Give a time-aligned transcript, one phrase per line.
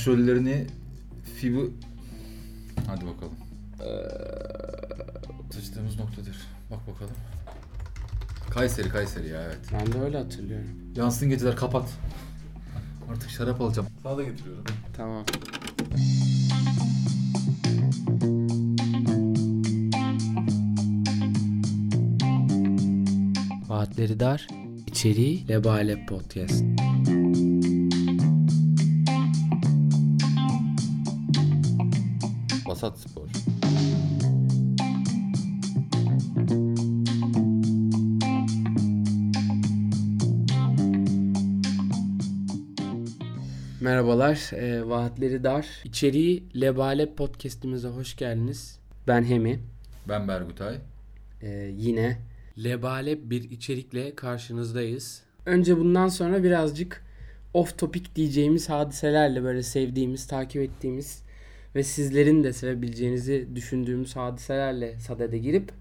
[0.00, 0.66] Başrollerini
[1.36, 1.70] Fibu...
[2.86, 3.34] Hadi bakalım.
[3.80, 6.36] Ee, sıçtığımız noktadır.
[6.70, 7.14] Bak bakalım.
[8.50, 9.58] Kayseri Kayseri ya evet.
[9.72, 10.68] Ben de öyle hatırlıyorum.
[10.96, 11.88] Yansın geceler kapat.
[13.10, 13.88] Artık şarap alacağım.
[14.02, 14.64] Sana da getiriyorum.
[14.96, 15.24] Tamam.
[23.68, 24.48] Vaatleri dar,
[24.86, 26.64] içeriği Lebale Podcast.
[32.82, 33.28] Basat Spor.
[43.80, 48.78] Merhabalar, e, Vaatleri Dar, içeriği Lebale Podcast'imize hoş geldiniz.
[49.08, 49.60] Ben Hemi.
[50.08, 50.78] Ben Bergutay.
[51.42, 52.18] E, yine
[52.64, 55.22] Lebale bir içerikle karşınızdayız.
[55.46, 57.04] Önce bundan sonra birazcık
[57.54, 61.29] off topic diyeceğimiz hadiselerle böyle sevdiğimiz, takip ettiğimiz
[61.74, 65.72] ve sizlerin de sevebileceğinizi düşündüğümüz hadiselerle sadede girip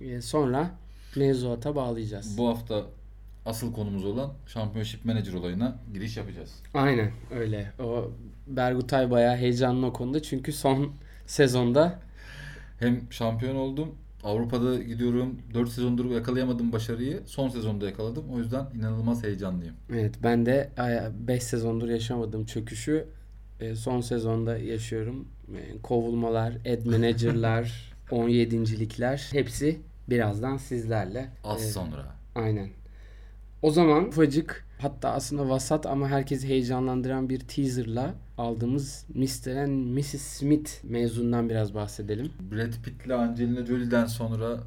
[0.00, 0.70] e, sonra
[1.16, 2.38] mevzuata bağlayacağız.
[2.38, 2.84] Bu hafta
[3.46, 6.50] asıl konumuz olan Championship Manager olayına giriş yapacağız.
[6.74, 7.72] Aynen öyle.
[7.78, 8.10] O
[8.46, 10.92] Bergutay bayağı heyecanlı o konuda çünkü son
[11.26, 11.98] sezonda
[12.78, 13.94] Hem şampiyon oldum.
[14.24, 15.38] Avrupa'da gidiyorum.
[15.54, 17.20] 4 sezondur yakalayamadım başarıyı.
[17.26, 18.24] Son sezonda yakaladım.
[18.34, 19.74] O yüzden inanılmaz heyecanlıyım.
[19.92, 20.70] evet ben de
[21.28, 23.06] 5 sezondur yaşamadığım çöküşü
[23.62, 25.28] e, son sezonda yaşıyorum.
[25.56, 31.28] E, Kovulmalar, ad manager'lar, 17.likler hepsi birazdan sizlerle.
[31.44, 32.06] Az E, sonra.
[32.34, 32.68] Aynen.
[33.62, 39.56] O zaman ufacık hatta aslında vasat ama herkesi heyecanlandıran bir teaserla aldığımız Mr.
[39.64, 40.22] and Mrs.
[40.22, 42.30] Smith mevzundan biraz bahsedelim.
[42.52, 44.58] Brad Pitt ile Angelina Jolie'den sonra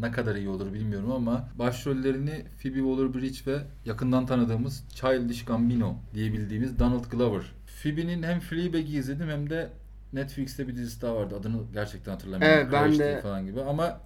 [0.00, 6.32] ne kadar iyi olur bilmiyorum ama başrollerini Phoebe Waller-Bridge ve yakından tanıdığımız Childish Gambino diye
[6.32, 7.42] bildiğimiz Donald Glover.
[7.82, 9.68] Phoebe'nin hem Fleabag'i izledim hem de
[10.12, 11.36] Netflix'te bir dizisi daha vardı.
[11.36, 12.58] Adını gerçekten hatırlamıyorum.
[12.58, 14.00] Evet, ben de- falan gibi ama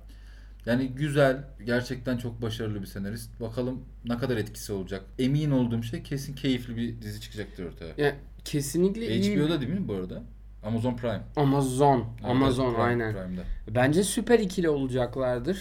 [0.67, 3.41] yani güzel, gerçekten çok başarılı bir senarist.
[3.41, 5.03] Bakalım ne kadar etkisi olacak.
[5.19, 7.95] Emin olduğum şey kesin keyifli bir dizi çıkacaktır ortaya.
[7.97, 8.15] Ya
[8.45, 9.37] kesinlikle iyi.
[9.37, 10.23] HBO'da değil mi bu arada?
[10.63, 11.21] Amazon Prime.
[11.37, 11.99] Amazon.
[12.21, 13.13] Evet, Amazon Prime- aynen.
[13.13, 13.43] Prime'de.
[13.75, 15.59] Bence süper ikili olacaklardır.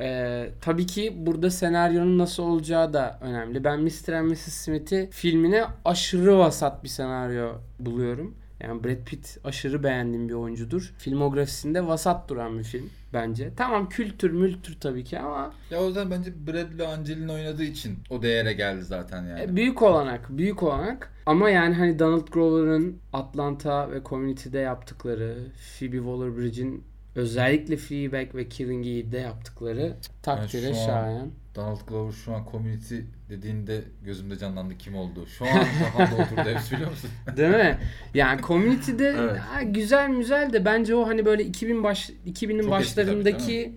[0.00, 3.64] Ee, tabii ki burada senaryonun nasıl olacağı da önemli.
[3.64, 4.12] Ben Mr.
[4.12, 4.38] and Mrs.
[4.52, 8.34] Smith'i filmine aşırı vasat bir senaryo buluyorum.
[8.60, 10.92] Yani Brad Pitt aşırı beğendiğim bir oyuncudur.
[10.98, 13.50] Filmografisinde vasat duran bir film bence.
[13.56, 17.98] Tamam kültür mültür tabii ki ama Ya o yüzden bence Brad ile Angelina oynadığı için
[18.10, 19.40] o değere geldi zaten yani.
[19.42, 21.12] e, büyük olanak, büyük olanak.
[21.26, 25.36] Ama yani hani Donald Glover'ın Atlanta ve Community'de yaptıkları,
[25.78, 26.80] Phoebe Waller-Bridge'in
[27.14, 31.30] özellikle Fleabag ve Killing Eve'de yaptıkları takdire Yani şayan.
[31.54, 32.96] Donald Glover şu an community
[33.28, 35.26] dediğinde gözümde canlandı kim oldu.
[35.26, 37.10] Şu an kafamda oturdu hepsi biliyor musun?
[37.36, 37.78] Değil mi?
[38.14, 39.38] Yani Community'de Evet.
[39.38, 43.72] ha, güzel güzel de bence o hani böyle 2000 baş 2000'in Çok tabii, başlarındaki değil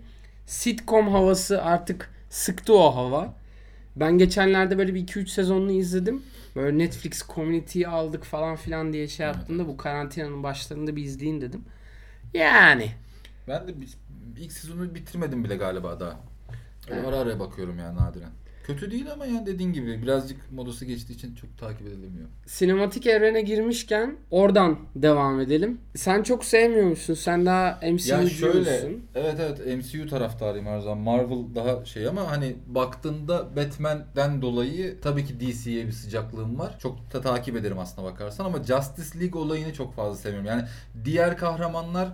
[0.45, 3.33] sitcom havası artık sıktı o hava.
[3.95, 6.23] Ben geçenlerde böyle bir 2-3 sezonunu izledim.
[6.55, 11.65] Böyle Netflix Community'yi aldık falan filan diye şey yaptığımda bu karantinanın başlarında bir izleyin dedim.
[12.33, 12.91] Yani
[13.48, 13.74] Ben de
[14.40, 16.20] ilk sezonu bitirmedim bile galiba daha.
[16.92, 18.30] Öyle ara ara bakıyorum yani nadiren.
[18.64, 22.28] Kötü değil ama yani dediğin gibi birazcık modası geçtiği için çok takip edilemiyor.
[22.46, 25.81] sinematik evrene girmişken oradan devam edelim.
[25.96, 27.14] Sen çok sevmiyormuşsun.
[27.14, 28.18] Sen daha MCU'cusun.
[28.18, 30.98] Ya şöyle, evet evet MCU taraftarıyım her zaman.
[30.98, 36.80] Marvel daha şey ama hani baktığında Batman'den dolayı tabii ki DC'ye bir sıcaklığım var.
[36.80, 40.50] Çok da takip ederim aslına bakarsan ama Justice League olayını çok fazla sevmiyorum.
[40.50, 40.64] Yani
[41.06, 42.10] diğer kahramanlar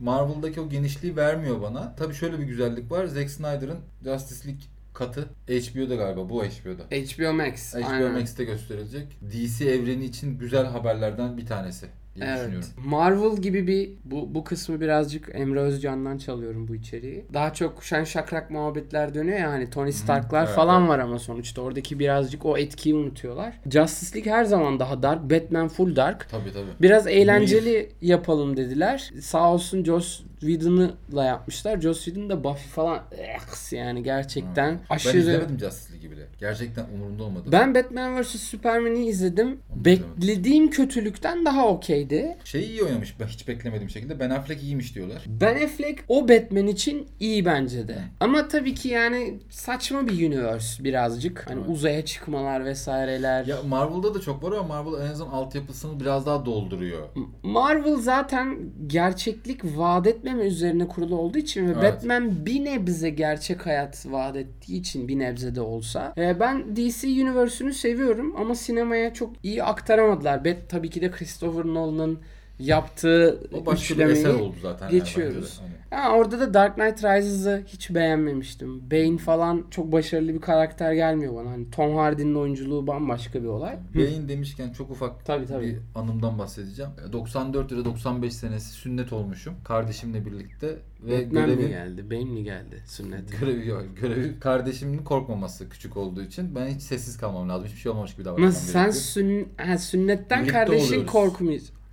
[0.00, 1.94] Marvel'daki o genişliği vermiyor bana.
[1.96, 3.04] Tabii şöyle bir güzellik var.
[3.04, 4.62] Zack Snyder'ın Justice League
[4.94, 6.28] katı HBO'da galiba.
[6.28, 6.82] Bu HBO'da.
[6.82, 7.74] HBO Max.
[7.74, 8.12] HBO aynen.
[8.12, 9.18] Max'te gösterilecek.
[9.32, 12.38] DC evreni için güzel haberlerden bir tanesi diye Evet.
[12.38, 12.68] düşünüyorum.
[12.76, 17.24] Marvel gibi bir bu bu kısmı birazcık Emre Özcan'dan çalıyorum bu içeriği.
[17.34, 20.90] Daha çok şen şakrak muhabbetler dönüyor ya hani Tony Stark'lar evet, falan evet.
[20.90, 23.60] var ama sonuçta oradaki birazcık o etkiyi unutuyorlar.
[23.70, 26.28] Justice League her zaman daha dark, Batman full dark.
[26.30, 26.70] Tabii tabii.
[26.80, 29.10] Biraz eğlenceli yapalım dediler.
[29.20, 31.80] Sağ olsun Joss Whedon'la yapmışlar.
[31.80, 35.18] Joss Whedon da Buffy falan eks yani gerçekten Ben aşırı.
[35.18, 36.26] izlemedim Justice League'i bile.
[36.40, 37.48] Gerçekten umurumda olmadı.
[37.52, 39.58] Ben Batman vs Superman'i izledim.
[39.84, 42.36] Beklediğim kötülükten daha okeydi.
[42.44, 43.20] Şey iyi oynamış.
[43.20, 44.20] Ben hiç beklemediğim şekilde.
[44.20, 45.22] Ben Affleck iyiymiş diyorlar.
[45.26, 47.98] Ben Affleck o Batman için iyi bence de.
[48.20, 51.50] Ama tabii ki yani saçma bir universe birazcık.
[51.50, 51.70] Hani Evet.
[51.70, 53.46] uzaya çıkmalar vesaireler.
[53.46, 57.08] Ya Marvel'da da çok var ama Marvel en azından altyapısını biraz daha dolduruyor.
[57.42, 61.82] Marvel zaten gerçeklik vaat etmeme üzerine kurulu olduğu için ve Evet.
[61.94, 66.12] Batman bir nebze gerçek hayat vaat ettiği için bir nebze de olsa.
[66.18, 70.44] e, ben DC Universe'ünü seviyorum ama sinemaya çok iyi aktaramadılar.
[70.44, 72.20] Bet tabii ki de Christopher Nolan'ın
[72.66, 74.86] yaptığı O başka bir üçlemeyi eser oldu zaten.
[74.88, 75.60] yani geçiyoruz.
[75.60, 78.90] Hani- Ha, orada da Dark Knight Rises'ı hiç beğenmemiştim.
[78.90, 81.50] Bane falan çok başarılı bir karakter gelmiyor bana.
[81.50, 83.78] Hani Tom Hardy'nin oyunculuğu bambaşka bir olay.
[83.94, 85.66] Beyin demişken çok ufak Tabii, tabii.
[85.66, 86.90] bir anımdan bahsedeceğim.
[87.12, 92.10] 94 ya da 95 senesi sünnet olmuşum kardeşimle birlikte ve Batman mi görevi geldi?
[92.10, 93.24] Bane mi geldi sünnet?
[93.40, 93.84] görevi yok.
[94.00, 97.66] Görevi kardeşimin korkmaması küçük olduğu için ben hiç sessiz kalmam lazım.
[97.66, 101.10] Hiçbir şey olmamış gibi davranmam Nasıl sen sün ha, sünnetten Birlikte kardeşin oluyoruz.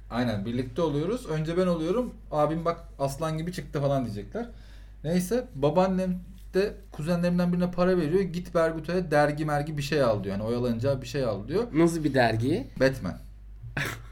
[0.09, 1.25] Aynen birlikte oluyoruz.
[1.25, 2.13] Önce ben oluyorum.
[2.31, 4.49] Abim bak aslan gibi çıktı falan diyecekler.
[5.03, 6.19] Neyse babaannem
[6.53, 8.21] de kuzenlerimden birine para veriyor.
[8.21, 10.35] Git Berguto'ya dergi mergi bir şey al diyor.
[10.35, 11.63] Yani oyalanacağı bir şey al diyor.
[11.73, 12.67] Nasıl bir dergi?
[12.79, 13.17] Batman.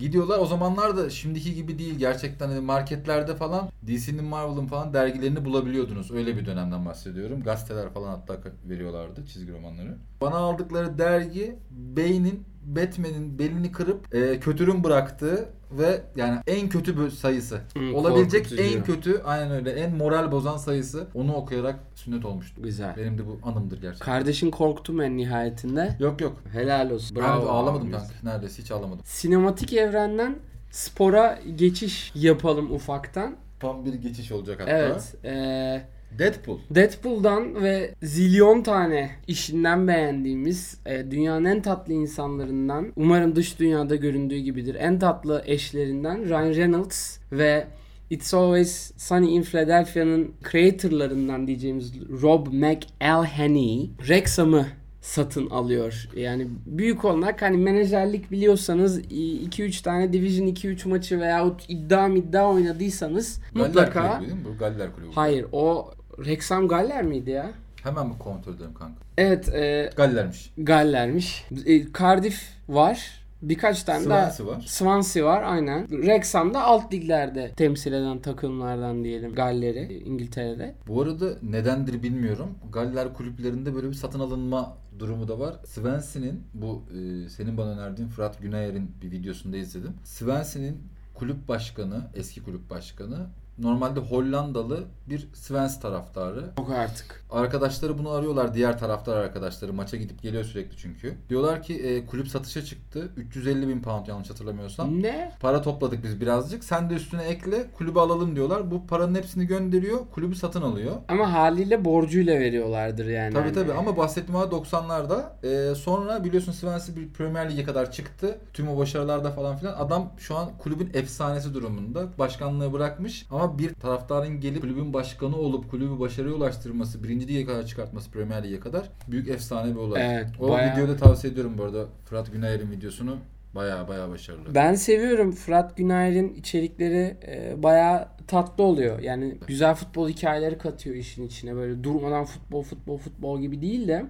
[0.00, 5.44] Gidiyorlar o zamanlar da şimdiki gibi değil gerçekten hani marketlerde falan DC'nin Marvel'ın falan dergilerini
[5.44, 6.10] bulabiliyordunuz.
[6.10, 7.42] Öyle bir dönemden bahsediyorum.
[7.42, 8.38] Gazeteler falan hatta
[8.68, 9.96] veriyorlardı çizgi romanları.
[10.20, 17.60] Bana aldıkları dergi Bane'in Batman'in belini kırıp e, kötürüm bıraktığı ve yani en kötü sayısı.
[17.76, 18.62] Hı, Olabilecek korkutucu.
[18.62, 21.06] en kötü aynen öyle en moral bozan sayısı.
[21.14, 22.62] Onu okuyarak sünnet olmuştu.
[22.62, 22.94] Güzel.
[22.96, 24.04] Benim de bu anımdır gerçekten.
[24.04, 25.96] Kardeşin korktu mu en nihayetinde?
[26.00, 26.36] Yok yok.
[26.52, 27.16] Helal olsun.
[27.16, 27.48] Ben Bravo.
[27.48, 27.92] ağlamadım abi.
[27.96, 28.14] kanka.
[28.22, 29.00] Neredeyse hiç ağlamadım.
[29.04, 30.36] Sinematik evrenden
[30.70, 33.36] spora geçiş yapalım ufaktan.
[33.60, 34.70] Tam bir geçiş olacak hatta.
[34.72, 35.14] Evet.
[35.24, 35.88] eee
[36.18, 36.58] Deadpool.
[36.70, 44.38] Deadpool'dan ve zilyon tane işinden beğendiğimiz e, dünyanın en tatlı insanlarından umarım dış dünyada göründüğü
[44.38, 47.66] gibidir en tatlı eşlerinden Ryan Reynolds ve
[48.10, 51.92] It's Always Sunny in Philadelphia'nın creatorlarından diyeceğimiz
[52.22, 54.66] Rob McElhenney Wrexham'ı
[55.00, 56.08] satın alıyor.
[56.16, 63.40] Yani büyük olarak hani menajerlik biliyorsanız 2-3 tane Division 2-3 maçı veyahut iddia iddia oynadıysanız
[63.54, 64.44] Galler mutlaka kulübü değil mi?
[64.44, 65.10] Bu Galler kulübü.
[65.14, 65.90] Hayır o
[66.24, 67.50] Wrexham Galler miydi ya?
[67.82, 68.94] Hemen mi kontrol edelim kanka?
[69.18, 70.52] Evet e, Gallermiş.
[70.58, 71.44] Galler'miş.
[71.66, 73.20] E, Cardiff var.
[73.42, 74.64] Birkaç tane daha Swansea var.
[74.66, 75.86] Swansea var aynen.
[75.86, 80.74] Wrexham da alt liglerde temsil eden takımlardan diyelim Galler'i İngiltere'de.
[80.88, 82.48] Bu arada nedendir bilmiyorum.
[82.72, 85.54] Galler kulüplerinde böyle bir satın alınma durumu da var.
[85.66, 89.92] Swansea'nin bu e, senin bana önerdiğin Fırat Günayer'in bir videosunda izledim.
[90.04, 90.82] Swansea'nin
[91.14, 93.26] kulüp başkanı, eski kulüp başkanı
[93.62, 96.44] normalde Hollandalı bir Swans taraftarı.
[96.58, 97.24] Yok artık.
[97.30, 99.72] Arkadaşları bunu arıyorlar diğer taraftar arkadaşları.
[99.72, 101.14] Maça gidip geliyor sürekli çünkü.
[101.28, 103.08] Diyorlar ki e, kulüp satışa çıktı.
[103.16, 105.02] 350 bin pound yanlış hatırlamıyorsam.
[105.02, 105.32] Ne?
[105.40, 106.64] Para topladık biz birazcık.
[106.64, 108.70] Sen de üstüne ekle kulübü alalım diyorlar.
[108.70, 109.98] Bu paranın hepsini gönderiyor.
[110.14, 110.96] Kulübü satın alıyor.
[111.08, 113.32] Ama haliyle borcuyla veriyorlardır yani.
[113.34, 115.22] Tabii Hani- tabii ama bahsettiğim olay 90'larda.
[115.44, 118.38] Ee, sonra biliyorsun Swansea bir Premier Lig'e kadar çıktı.
[118.52, 119.72] Tüm o başarılarda falan filan.
[119.78, 122.06] Adam şu an kulübün efsanesi durumunda.
[122.18, 127.66] Başkanlığı bırakmış ama bir taraftarın gelip kulübün başkanı olup kulübü başarıya ulaştırması, birinci lige kadar
[127.66, 130.14] çıkartması Premier Lig'e kadar büyük efsane bir olay.
[130.14, 131.86] Evet, o bayağı- videoda tavsiye ediyorum bu arada.
[132.04, 133.16] Fırat Günayer'in videosunu.
[133.54, 134.54] Baya baya başarılı.
[134.54, 138.98] Ben seviyorum Fırat Günayer'in içerikleri e, bayağı tatlı oluyor.
[138.98, 141.54] Yani güzel futbol hikayeleri katıyor işin içine.
[141.54, 144.04] Böyle durmadan futbol futbol futbol gibi değil de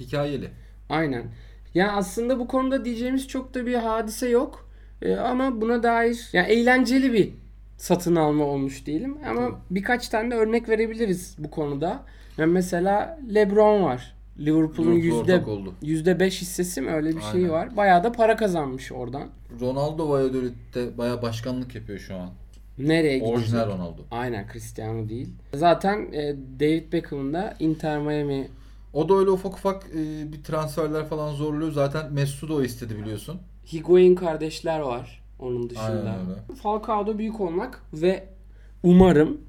[0.00, 0.50] Hikayeli.
[0.88, 1.24] Aynen.
[1.74, 4.68] Yani aslında bu konuda diyeceğimiz çok da bir hadise yok.
[5.02, 7.30] Ee, ama buna dair yani eğlenceli bir
[7.76, 9.18] satın alma olmuş diyelim.
[9.28, 9.54] Ama Tabii.
[9.70, 12.02] birkaç tane de örnek verebiliriz bu konuda.
[12.38, 14.14] Yani mesela LeBron var.
[14.38, 15.42] Liverpool'un Liverpool yüzde
[15.82, 17.76] yüzde beş hissesi mi öyle bir şey var.
[17.76, 19.28] Bayağı da para kazanmış oradan.
[19.60, 22.30] Ronaldo Valladolid'de baya başkanlık yapıyor şu an.
[22.78, 23.36] Nereye gidecek?
[23.36, 24.02] Orijinal Ronaldo.
[24.10, 25.28] Aynen Cristiano değil.
[25.54, 28.48] Zaten e, David Beckham'ın da Inter Miami
[28.92, 31.72] O da öyle ufak ufak e, bir transferler falan zorluyor.
[31.72, 33.40] Zaten Mesut o istedi biliyorsun.
[33.72, 36.16] Higuain kardeşler var onun dışında.
[36.62, 38.28] Falcao'da büyük olmak ve
[38.82, 39.40] umarım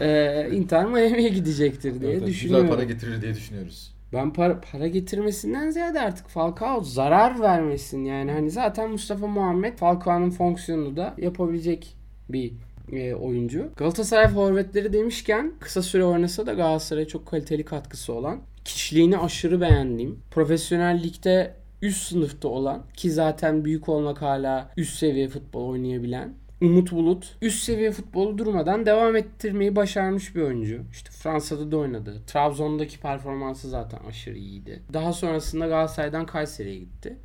[0.00, 2.66] e, Inter Miami'ye gidecektir diye Evet, düşünüyorum.
[2.66, 3.94] Güzel para getirir diye düşünüyoruz.
[4.12, 8.32] Ben para, para getirmesinden ziyade artık Falcao zarar vermesin yani.
[8.32, 11.96] Hani zaten Mustafa Muhammed Falcao'nun fonksiyonunu da yapabilecek
[12.28, 12.52] bir
[12.92, 13.68] e, oyuncu.
[13.76, 20.18] Galatasaray forvetleri demişken kısa süre oynasa da Galatasaray'a çok kaliteli katkısı olan, kişiliğini aşırı beğendiğim,
[20.30, 26.92] profesyonel ligde üst sınıfta olan ki zaten büyük olmak hala üst seviye futbol oynayabilen Umut
[26.92, 30.82] Bulut üst seviye futbolu durmadan devam ettirmeyi başarmış bir oyuncu.
[30.92, 32.22] İşte Fransa'da da oynadı.
[32.26, 34.82] Trabzon'daki performansı zaten aşırı iyiydi.
[34.92, 37.16] Daha sonrasında Galatasaray'dan Kayseri'ye gitti.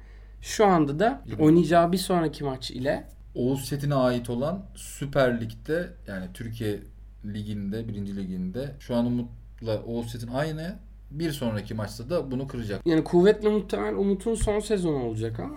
[0.41, 6.25] Şu anda da oynayacağı bir sonraki maç ile Oğuz Çetin'e ait olan Süper Lig'de yani
[6.33, 6.79] Türkiye
[7.25, 10.75] Ligi'nde, birinci Ligi'nde şu an Umut'la Oğuz Çetin aynı.
[11.13, 12.81] Bir sonraki maçta da bunu kıracak.
[12.87, 15.55] Yani kuvvetle muhtemel Umut'un son sezonu olacak ama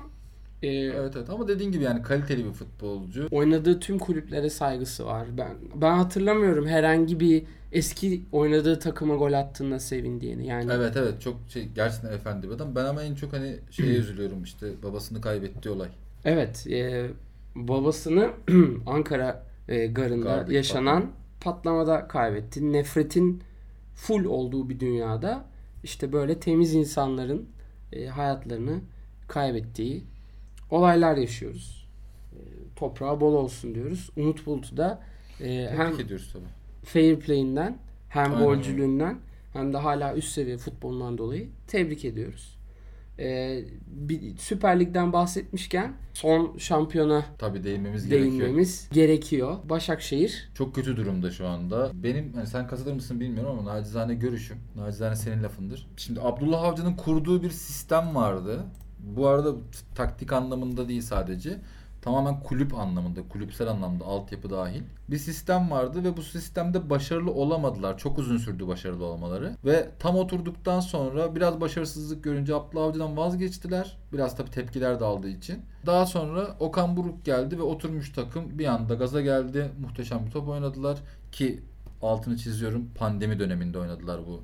[0.63, 3.29] e, Evet evet ama dediğin gibi yani kaliteli bir futbolcu.
[3.31, 5.27] oynadığı tüm kulüplere saygısı var.
[5.39, 10.47] Ben ben hatırlamıyorum herhangi bir eski oynadığı takıma gol attığında sevindiğini.
[10.47, 12.75] Yani Evet evet çok şey gerçekten efendi bir adam.
[12.75, 15.89] Ben ama en çok hani şeye üzülüyorum işte babasını kaybettiği olay.
[16.25, 17.07] Evet, e,
[17.55, 18.31] babasını
[18.87, 21.07] Ankara e, garında Gardaki yaşanan
[21.41, 22.73] patlamada kaybetti.
[22.73, 23.43] Nefretin
[23.97, 25.45] full olduğu bir dünyada
[25.83, 27.49] işte böyle temiz insanların
[27.93, 28.81] e, hayatlarını
[29.29, 30.05] kaybettiği
[30.71, 31.89] olaylar yaşıyoruz.
[32.33, 32.39] E,
[32.77, 34.11] toprağı bol olsun diyoruz.
[34.17, 35.03] Umut Bulut'u da
[35.41, 35.97] e, hem
[36.85, 39.19] fair play'inden hem Aynen golcülüğünden
[39.53, 42.56] hem de hala üst seviye futbolundan dolayı tebrik ediyoruz.
[43.19, 48.33] Ee, bir Süper Lig'den bahsetmişken son şampiyona Tabii değinmemiz gerekiyor.
[48.33, 49.57] değinmemiz gerekiyor.
[49.65, 51.91] Başakşehir Çok kötü durumda şu anda.
[51.95, 54.57] Benim hani sen katılır mısın bilmiyorum ama nacizane görüşüm.
[54.77, 55.87] Nacizane senin lafındır.
[55.97, 58.65] Şimdi Abdullah Avcı'nın kurduğu bir sistem vardı.
[58.99, 59.55] Bu arada
[59.95, 61.59] taktik anlamında değil sadece.
[62.07, 64.83] Tamamen kulüp anlamında, kulüpsel anlamda, altyapı dahil.
[65.11, 67.99] Bir sistem vardı ve bu sistemde başarılı olamadılar.
[67.99, 69.57] Çok uzun sürdü başarılı olmaları.
[69.65, 73.97] Ve tam oturduktan sonra biraz başarısızlık görünce Abdullah Avcı'dan vazgeçtiler.
[74.13, 75.63] Biraz tabii tepkiler de aldığı için.
[75.87, 79.71] Daha sonra Okan Buruk geldi ve oturmuş takım bir anda gaza geldi.
[79.81, 80.99] Muhteşem bir top oynadılar
[81.33, 81.61] ki
[82.03, 84.43] altını çiziyorum pandemi döneminde oynadılar bu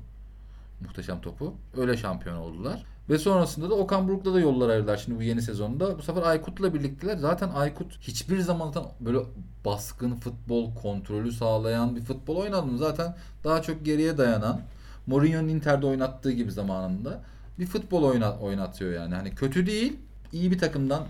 [0.81, 1.53] muhteşem topu.
[1.77, 2.92] Öyle şampiyon oldular.
[3.09, 5.97] Ve sonrasında da Okan Buruk'la da yollar ayırdılar şimdi bu yeni sezonda.
[5.97, 7.17] Bu sefer Aykut'la birlikteler.
[7.17, 9.19] Zaten Aykut hiçbir zaman böyle
[9.65, 12.77] baskın futbol kontrolü sağlayan bir futbol oynamadı.
[12.77, 14.61] Zaten daha çok geriye dayanan
[15.07, 17.23] Mourinho'nun Inter'de oynattığı gibi zamanında
[17.59, 19.15] bir futbol oyna, oynatıyor yani.
[19.15, 19.97] Hani kötü değil,
[20.31, 21.03] iyi bir takımdan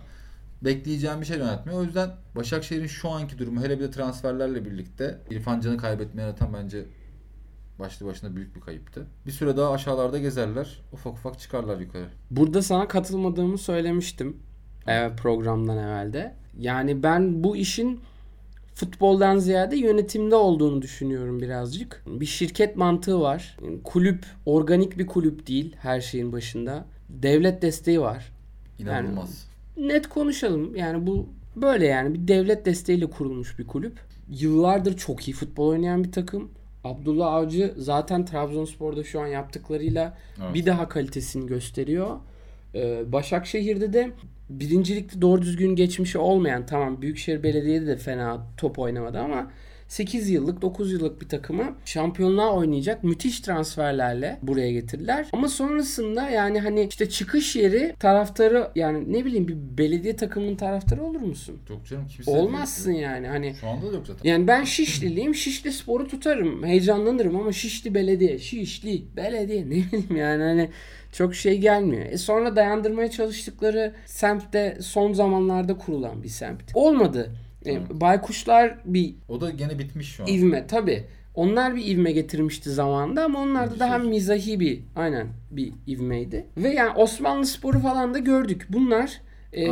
[0.61, 1.79] bekleyeceğim bir şey oynatmıyor.
[1.79, 6.53] O yüzden Başakşehir'in şu anki durumu hele bir de transferlerle birlikte İrfan Can'ı kaybetmeye yaratan
[6.53, 6.85] bence
[7.79, 9.07] başlı başına büyük bir kayıptı.
[9.25, 10.81] Bir süre daha aşağılarda gezerler.
[10.93, 12.05] Ufak ufak çıkarlar yukarı.
[12.31, 14.37] Burada sana katılmadığımı söylemiştim
[14.87, 16.33] e, programdan evvelde.
[16.59, 17.99] Yani ben bu işin
[18.75, 22.03] futboldan ziyade yönetimde olduğunu düşünüyorum birazcık.
[22.07, 23.57] Bir şirket mantığı var.
[23.63, 26.85] Yani kulüp organik bir kulüp değil her şeyin başında.
[27.09, 28.31] Devlet desteği var.
[28.79, 29.47] İnanılmaz.
[29.77, 30.75] Net konuşalım.
[30.75, 33.99] Yani bu böyle yani bir devlet desteğiyle kurulmuş bir kulüp.
[34.29, 36.51] Yıllardır çok iyi futbol oynayan bir takım.
[36.83, 40.53] Abdullah Avcı zaten Trabzonspor'da şu an yaptıklarıyla Evet.
[40.53, 42.17] bir daha kalitesini gösteriyor.
[42.75, 44.11] Ee, Başakşehir'de de
[44.49, 49.51] birincilikte doğru düzgün geçmişi olmayan tamam Büyükşehir Belediye'de de fena top oynamadı ama
[49.87, 55.27] 8 yıllık 9 yıllık bir takımı şampiyonluğa oynayacak müthiş transferlerle buraya getirdiler.
[55.33, 61.03] Ama sonrasında yani hani işte çıkış yeri taraftarı yani ne bileyim bir belediye takımının taraftarı
[61.03, 61.59] olur musun?
[61.67, 64.29] Çok canım kimse Olmazsın yani hani Şu anda da yok zaten.
[64.29, 65.35] yani ben Şişliliyim.
[65.35, 66.63] Şişli sporu tutarım.
[66.65, 68.39] Heyecanlanırım ama Şişli belediye.
[68.39, 70.69] Şişli belediye ne bileyim yani hani
[71.11, 72.05] çok şey gelmiyor.
[72.05, 76.61] E sonra dayandırmaya çalıştıkları semt de son zamanlarda kurulan bir semt.
[76.73, 77.31] Olmadı.
[77.65, 80.27] E, baykuşlar bir O da gene bitmiş şu an.
[80.27, 81.05] ivme tabi.
[81.35, 86.45] Onlar bir ivme getirmişti zamanında ama onlar da daha mizahi bir aynen bir ivmeydi.
[86.57, 88.67] Ve yani Osmanlı sporu falan da gördük.
[88.69, 89.21] Bunlar
[89.53, 89.67] e,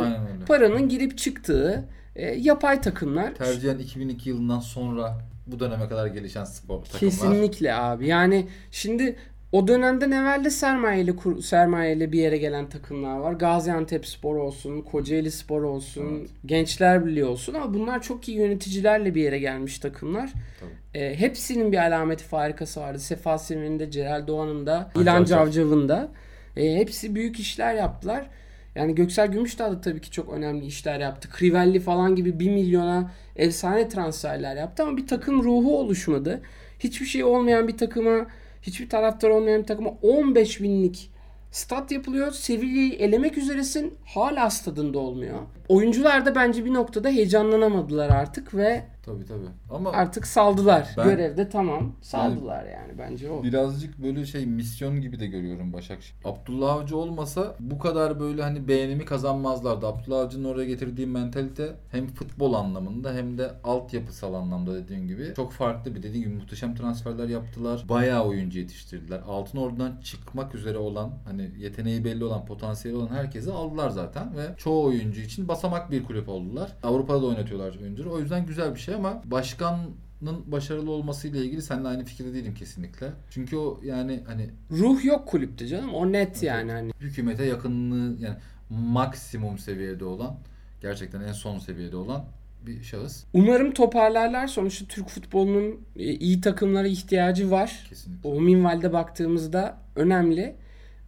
[0.46, 1.84] paranın girip çıktığı
[2.16, 3.34] e, yapay takımlar.
[3.34, 7.00] Tercihen 2002 yılından sonra bu döneme kadar gelişen spor takımlar.
[7.00, 8.06] Kesinlikle abi.
[8.06, 9.16] Yani şimdi
[9.52, 13.32] o dönemden evvel de sermayeyle kur, sermayeyle bir yere gelen takımlar var.
[13.32, 16.30] Gaziantep Spor olsun, Kocaeli Spor olsun, Evet.
[16.46, 20.32] Gençler Birliği olsun ama bunlar çok iyi yöneticilerle bir yere gelmiş takımlar.
[20.60, 21.02] Tabii.
[21.04, 22.98] E, hepsinin bir alameti farikası vardı.
[22.98, 25.30] Sefa Sevin'in de, Celal Doğan'ın da, Avcı.
[25.30, 26.08] Cavcav'ın da.
[26.56, 28.26] E, hepsi büyük işler yaptılar.
[28.74, 31.28] Yani Göksel Gümüşdağ da tabii ki çok önemli işler yaptı.
[31.38, 36.42] Crivelli falan gibi 1 milyona efsane transferler yaptı ama bir takım ruhu oluşmadı.
[36.78, 38.26] Hiçbir şey olmayan bir takıma,
[38.62, 41.10] hiçbir taraftar olmayan bir takıma 15 binlik
[41.50, 42.32] stat yapılıyor.
[42.32, 43.94] Sevilla'yı elemek üzeresin.
[44.04, 45.38] Hala stadında olmuyor.
[45.68, 49.46] Oyuncular da bence bir noktada heyecanlanamadılar artık ve Tabii tabii.
[49.70, 50.94] Ama artık saldılar.
[50.96, 51.92] Ben- Görevde tamam.
[52.02, 53.42] Saldılar yani bence o.
[53.42, 56.20] birazcık böyle şey misyon gibi de görüyorum Başakşehir.
[56.24, 59.86] Abdullah Avcı olmasa bu kadar böyle hani beğenimi kazanmazlardı.
[59.86, 65.52] Abdullah Avcı'nın oraya getirdiği mentalite hem futbol anlamında hem de altyapısal anlamda dediğim gibi çok
[65.52, 67.84] farklı bir dediğim gibi muhteşem transferler yaptılar.
[67.88, 69.20] Bayağı oyuncu yetiştirdiler.
[69.28, 74.42] Altın oradan çıkmak üzere olan hani yeteneği belli olan potansiyeli olan herkesi aldılar zaten ve
[74.56, 76.72] çoğu oyuncu için basamak bir kulüp oldular.
[76.82, 78.12] Avrupa'da da oynatıyorlar oyuncuları.
[78.14, 79.90] O yüzden güzel bir şey ama başkanın
[80.46, 83.06] başarılı olmasıyla ilgili seninle aynı fikirde değilim kesinlikle.
[83.30, 85.94] Çünkü o yani hani Ruh yok kulüpte canım.
[85.94, 86.92] O net yani hani.
[87.00, 88.36] hükümete yakınlığı yani
[88.70, 90.36] maksimum seviyede olan
[90.80, 92.24] gerçekten en son seviyede olan
[92.66, 93.24] bir şahıs.
[93.32, 94.46] Umarım toparlarlar.
[94.46, 97.86] Sonuçta Türk futbolunun e, iyi takımlara ihtiyacı var.
[97.88, 98.28] Kesinlikle.
[98.28, 100.56] O minvalde baktığımızda önemli.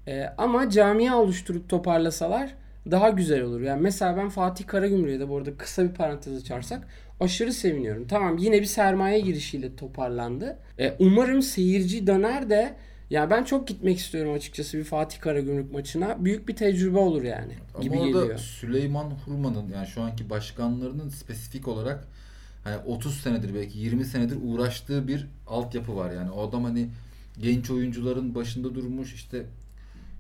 [0.08, 2.54] Ee, ama camia oluşturup toparlasalar
[2.90, 3.60] daha güzel olur.
[3.60, 6.88] Yani mesela ben Fatih Karagümrük'e de bu arada kısa bir parantez açarsak
[7.20, 8.06] aşırı seviniyorum.
[8.06, 10.58] Tamam yine bir sermaye girişiyle toparlandı.
[10.78, 12.76] Ee, umarım seyirci döner de
[13.10, 16.24] ya ben çok gitmek istiyorum açıkçası bir Fatih Karagümrük maçına.
[16.24, 18.38] Büyük bir tecrübe olur yani gibi Ama orada geliyor.
[18.38, 22.08] Süleyman Hurman'ın yani şu anki başkanlarının spesifik olarak
[22.64, 26.30] hani 30 senedir belki 20 senedir uğraştığı bir altyapı var yani.
[26.30, 26.88] O adam hani
[27.38, 29.44] genç oyuncuların başında durmuş işte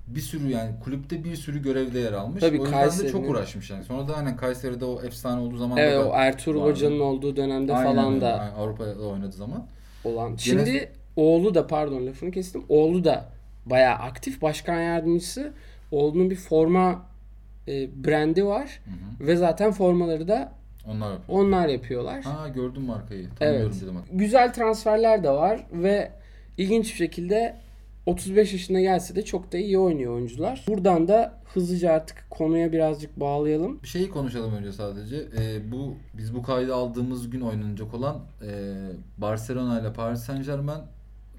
[0.06, 2.40] bir sürü yani kulüpte bir sürü görevde yer almış.
[2.40, 3.84] Tabii o yüzden de çok uğraşmış yani.
[3.84, 6.70] Sonra da aynen Kayseri'de o efsane olduğu zaman Evet da o Ertuğrul vardı.
[6.70, 9.66] Hoca'nın olduğu dönemde Aynen falan da Aynen, Avrupa'da oynadığı zaman.
[10.04, 10.36] olan.
[10.36, 12.64] Şimdi oğlu da pardon lafını kestim.
[12.68, 13.28] Oğlu da
[13.66, 15.52] bayağı aktif başkan yardımcısı.
[15.90, 17.06] Oğlunun bir forma
[17.68, 18.80] e, brandi var
[19.20, 20.52] ve zaten formaları da
[20.88, 21.38] Onlar yapıyor.
[21.38, 22.22] onlar yapıyorlar.
[22.22, 23.28] Ha gördüm markayı.
[23.38, 23.82] Tanıyorum Evet.
[23.82, 23.94] dedim.
[24.12, 26.10] Güzel transferler de var ve
[26.58, 27.56] ilginç bir şekilde
[28.06, 30.64] 35 yaşına gelse de çok da iyi oynuyor oyuncular.
[30.68, 33.82] Buradan da hızlıca artık konuya birazcık bağlayalım.
[33.82, 35.16] Bir şeyi konuşalım önce sadece.
[35.16, 38.72] Ee, bu biz bu kaydı aldığımız gün oynanacak olan e,
[39.18, 40.80] Barcelona ile Paris Saint Germain,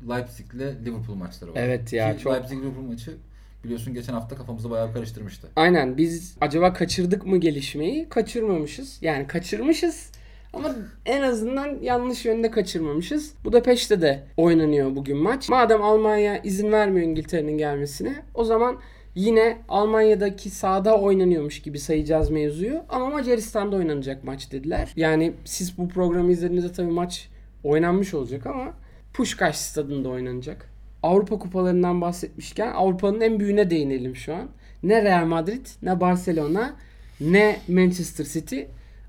[0.09, 1.59] Leipzig ile Liverpool maçları var.
[1.59, 3.11] Evet ya, Ki çok- Leipzig Liverpool maçı
[3.63, 5.47] biliyorsun geçen hafta kafamızı bayağı karıştırmıştı.
[5.55, 8.09] Aynen biz acaba kaçırdık mı gelişmeyi?
[8.09, 8.97] Kaçırmamışız.
[9.01, 10.11] Yani kaçırmışız
[10.55, 13.33] ama en azından yanlış yönde kaçırmamışız.
[13.43, 15.49] Budapeşte de oynanıyor bugün maç.
[15.49, 18.77] Madem Almanya izin vermiyor İngiltere'nin gelmesine o zaman
[19.15, 22.81] yine Almanya'daki sahada oynanıyormuş gibi sayacağız mevzuyu.
[22.89, 24.93] Ama Macaristan'da oynanacak maç dediler.
[24.95, 27.29] Yani siz bu programı izlediğinizde tabii maç
[27.63, 28.73] oynanmış olacak ama
[29.13, 30.69] Puşkaş stadında oynanacak.
[31.03, 34.49] Avrupa kupalarından bahsetmişken Avrupa'nın en büyüğüne değinelim şu an.
[34.83, 36.75] Ne Real Madrid, ne Barcelona,
[37.21, 38.61] ne Manchester City.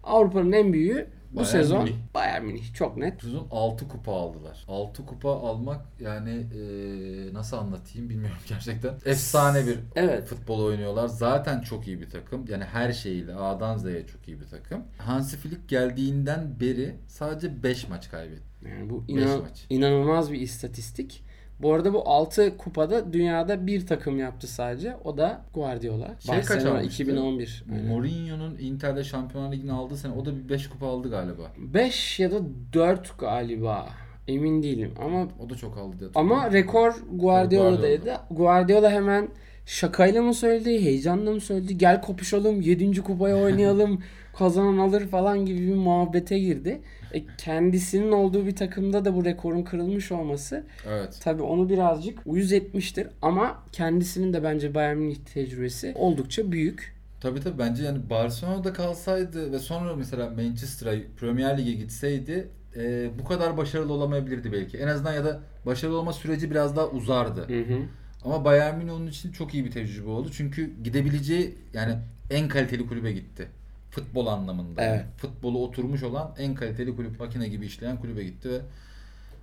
[0.05, 1.95] Avrupa'nın en büyüğü bu Bayern sezon Münih.
[2.14, 2.75] Bayern Münih.
[2.75, 3.16] Çok net.
[3.23, 4.64] Bu sezon 6 kupa aldılar.
[4.68, 8.95] 6 kupa almak yani e, nasıl anlatayım bilmiyorum gerçekten.
[9.04, 10.25] Efsane bir Evet.
[10.28, 11.09] futbol oynuyorlar.
[11.09, 12.45] Zaten çok iyi bir takım.
[12.49, 14.83] Yani her şeyiyle A'dan Z'ye çok iyi bir takım.
[14.99, 18.42] Hansi Flick geldiğinden beri sadece 5 maç kaybetti.
[18.68, 19.66] Yani bu inan- maç.
[19.71, 21.25] inanılmaz bir istatistik.
[21.60, 24.96] Bu arada bu 6 kupada dünyada bir takım yaptı sadece.
[25.04, 26.14] O da Guardiola.
[26.20, 27.02] Şey Barcelona almıştı?
[27.02, 27.64] 2011.
[27.72, 27.84] Aynen.
[27.86, 31.42] Mourinho'nun Inter'de Şampiyonlar Ligi'ni aldığı sene o da bir 5 kupa aldı galiba.
[31.58, 32.38] 5 ya da
[32.72, 33.88] 4 galiba.
[34.28, 38.16] Emin değilim ama O da çok aldı diye Ama rekor Guardiola'daydı.
[38.30, 39.28] Guardiola hemen
[39.67, 41.79] şakayla mı söyledi, heyecanla mı söyledi?
[41.79, 43.02] Gel kopuşalım, 7.
[43.02, 44.02] kupaya oynayalım,
[44.39, 46.81] kazanan alır falan gibi bir muhabbete girdi.
[47.13, 51.19] E, kendisinin olduğu bir takımda da bu rekorun kırılmış olması Evet.
[51.23, 53.07] tabii onu birazcık uyuz etmiştir.
[53.23, 56.97] Ama kendisinin de bence Bayern Münih tecrübesi oldukça büyük.
[57.21, 63.25] Tabii tabii bence yani Barcelona'da kalsaydı ve sonra mesela Manchester'a Premier Lig'e gitseydi e, bu
[63.25, 64.79] kadar başarılı olamayabilirdi belki.
[64.79, 67.41] En azından ya da başarılı olma süreci biraz daha uzardı.
[67.49, 67.79] Hı hı.
[68.26, 70.28] Ama Bayern Münih onun için çok iyi bir tecrübe oldu.
[70.32, 71.97] Çünkü gidebileceği yani
[72.30, 73.49] en kaliteli kulübe gitti.
[73.91, 74.82] Futbol anlamında.
[74.82, 75.00] Evet.
[75.00, 77.21] Yani futbolu oturmuş olan en kaliteli kulüp.
[77.21, 78.60] Makine gibi işleyen kulübe gitti ve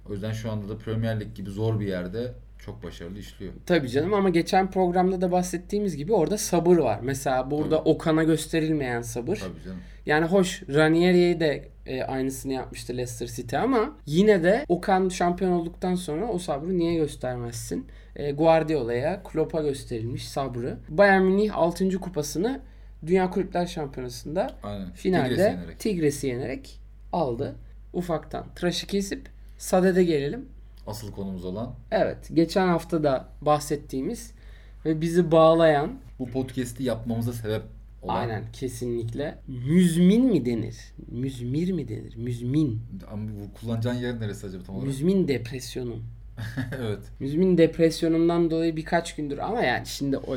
[0.10, 3.54] o yüzden şu anda da Premier Lig gibi zor bir yerde çok başarılı işliyor.
[3.66, 7.00] Tabii canım ama geçen programda da bahsettiğimiz gibi orada sabır var.
[7.04, 7.90] Mesela burada Tabii.
[7.90, 9.36] Okan'a gösterilmeyen sabır.
[9.36, 9.80] Tabii canım.
[10.06, 15.96] Yani hoş Ranieri'ye de e, aynısını yapmıştı Leicester City ama yine de Okan şampiyon olduktan
[15.96, 17.88] sonra o sabrı niye göstermezsin?
[18.16, 20.78] E, Guardiola'ya, Klopp'a gösterilmiş sabrı.
[20.90, 22.00] Bayern Münih 6.
[22.00, 22.62] kupasını
[23.06, 24.92] Dünya Kulüpler Şampiyonası'nda Aynen.
[24.94, 25.80] finalde Tigres'i yenerek.
[25.80, 26.80] Tigres'i yenerek
[27.14, 27.56] aldı.
[27.94, 30.46] Ufaktan tıraşı kesip Sade'de gelelim.
[30.88, 34.32] Asıl konumuz olan Evet, geçen hafta da bahsettiğimiz
[34.86, 37.62] ve bizi bağlayan bu podcast'i yapmamıza sebep
[38.04, 40.76] olan aynen kesinlikle müzmin mi denir?
[41.08, 42.16] Müzmir mi denir?
[42.16, 42.82] Müzmin.
[43.12, 44.88] Ama bu kullanacağın yer neresi acaba tam olarak?
[44.88, 46.04] Müzmin depresyonum.
[46.82, 47.00] evet.
[47.20, 50.36] Müzmin depresyonumdan dolayı birkaç gündür ama yani şimdi o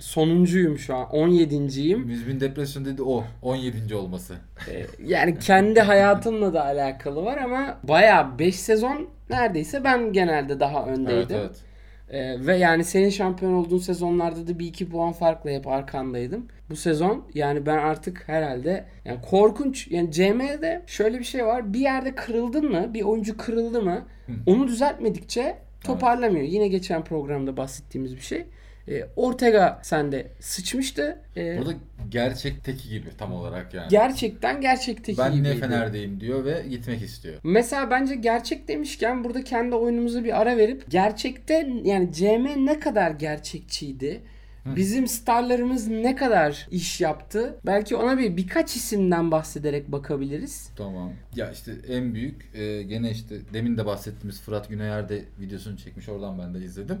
[0.00, 1.04] sonuncuyum şu an.
[1.04, 2.00] 17.yim.
[2.00, 3.94] Müzmin depresyon dedi o 17.
[3.94, 4.34] olması.
[4.70, 10.86] Ee, yani kendi hayatımla da alakalı var ama bayağı 5 sezon neredeyse ben genelde daha
[10.86, 11.10] öndeydim.
[11.12, 11.69] Evet evet.
[12.10, 16.46] Ee, ve yani senin şampiyon olduğun sezonlarda da bir iki puan farkla hep arkandaydım.
[16.70, 21.72] Bu sezon yani ben artık herhalde yani korkunç yani CM'de şöyle bir şey var.
[21.72, 22.94] Bir yerde kırıldın mı?
[22.94, 24.06] Bir oyuncu kırıldı mı?
[24.46, 26.46] Onu düzeltmekçe toparlamıyor.
[26.46, 28.44] Yine geçen programda bahsettiğimiz bir şey.
[28.90, 31.18] Ee, Ortega sende sıçmıştı.
[31.36, 31.74] Ee, Burada
[32.08, 33.88] gerçekteki gibi tam olarak yani.
[33.88, 35.56] gerçekten gerçekteki ben ne gibiydi.
[35.60, 37.34] Fener'deyim diyor ve gitmek istiyor.
[37.44, 43.10] Mesela bence gerçek demişken burada kendi oyunumuza bir ara verip gerçekte yani CM ne kadar
[43.10, 44.20] gerçekçiydi
[44.66, 47.56] Bizim starlarımız ne kadar iş yaptı?
[47.66, 50.70] Belki ona bir birkaç isimden bahsederek bakabiliriz.
[50.76, 51.12] Tamam.
[51.36, 56.08] Ya işte en büyük e, gene işte demin de bahsettiğimiz Fırat Güneyer de videosunu çekmiş.
[56.08, 56.98] Oradan ben de izledim.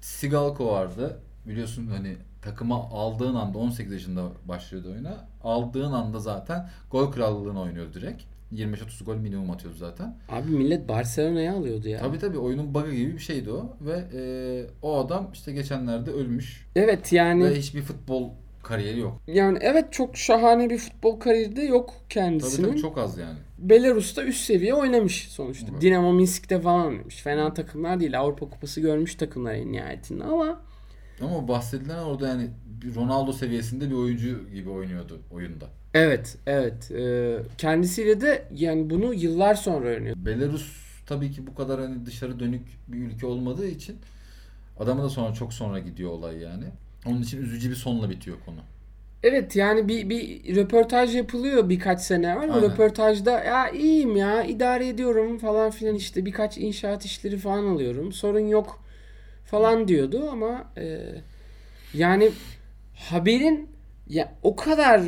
[0.00, 1.18] Sigalko vardı.
[1.46, 5.16] Biliyorsun hani takıma aldığın anda 18 yaşında başlıyordu oyuna.
[5.42, 8.22] Aldığın anda zaten gol krallığını oynuyordu direkt.
[8.54, 10.16] 25-30 gol minimum atıyordu zaten.
[10.28, 11.98] Abi millet Barcelona'ya alıyordu ya.
[12.00, 13.76] Tabii tabii oyunun bug'ı gibi bir şeydi o.
[13.80, 14.22] Ve e,
[14.82, 16.66] o adam işte geçenlerde ölmüş.
[16.76, 18.30] Evet yani Ve hiçbir futbol
[18.62, 19.20] kariyeri yok.
[19.26, 22.68] yani evet çok şahane bir futbol kariyeri de yok Tabii kendisinin.
[22.68, 23.38] tabii çok az yani.
[23.58, 25.66] Belarus'ta üst seviye oynamış sonuçta.
[25.72, 25.82] Evet.
[25.82, 27.16] Dinamo Minsk'te falan oynamış.
[27.22, 28.20] Fena takımlar değil.
[28.20, 30.60] Avrupa Kupası görmüş takımlar en nihayetinde ama
[31.22, 32.50] Ama bahsedilen orada yani
[32.82, 35.66] bir Ronaldo seviyesinde bir oyuncu gibi oynuyordu oyunda.
[35.94, 40.16] evet evet Ee, kendisiyle de yani bunu yıllar sonra öğreniyor.
[40.18, 40.72] Belarus
[41.06, 43.96] tabii ki bu kadar hani dışarı dönük bir ülke olmadığı için
[44.78, 46.64] adamı da sonra çok sonra gidiyor olay yani.
[47.06, 48.60] Onun için üzücü bir sonla bitiyor konu.
[49.22, 52.50] Evet yani bir, bir röportaj yapılıyor birkaç sene evvel.
[52.50, 52.70] O Aynen.
[52.70, 58.12] röportajda ya iyiyim ya idare ediyorum falan filan işte birkaç inşaat işleri falan alıyorum.
[58.12, 58.84] Sorun yok
[59.44, 61.00] falan diyordu ama e,
[61.94, 62.30] yani
[62.94, 63.70] haberin
[64.08, 65.02] ya o kadar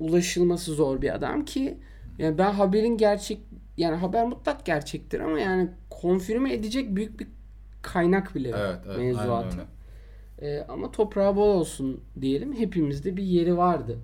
[0.00, 1.78] ulaşılması zor bir adam ki
[2.18, 3.38] yani ben haberin gerçek
[3.76, 7.26] yani haber mutlak gerçektir ama yani konfirme edecek büyük bir
[7.82, 9.58] kaynak bile Evet, evet aynen mevzuatın.
[9.58, 9.68] öyle.
[10.42, 12.56] Ee, ama toprağı bol olsun diyelim.
[12.56, 13.98] Hepimizde bir yeri vardı.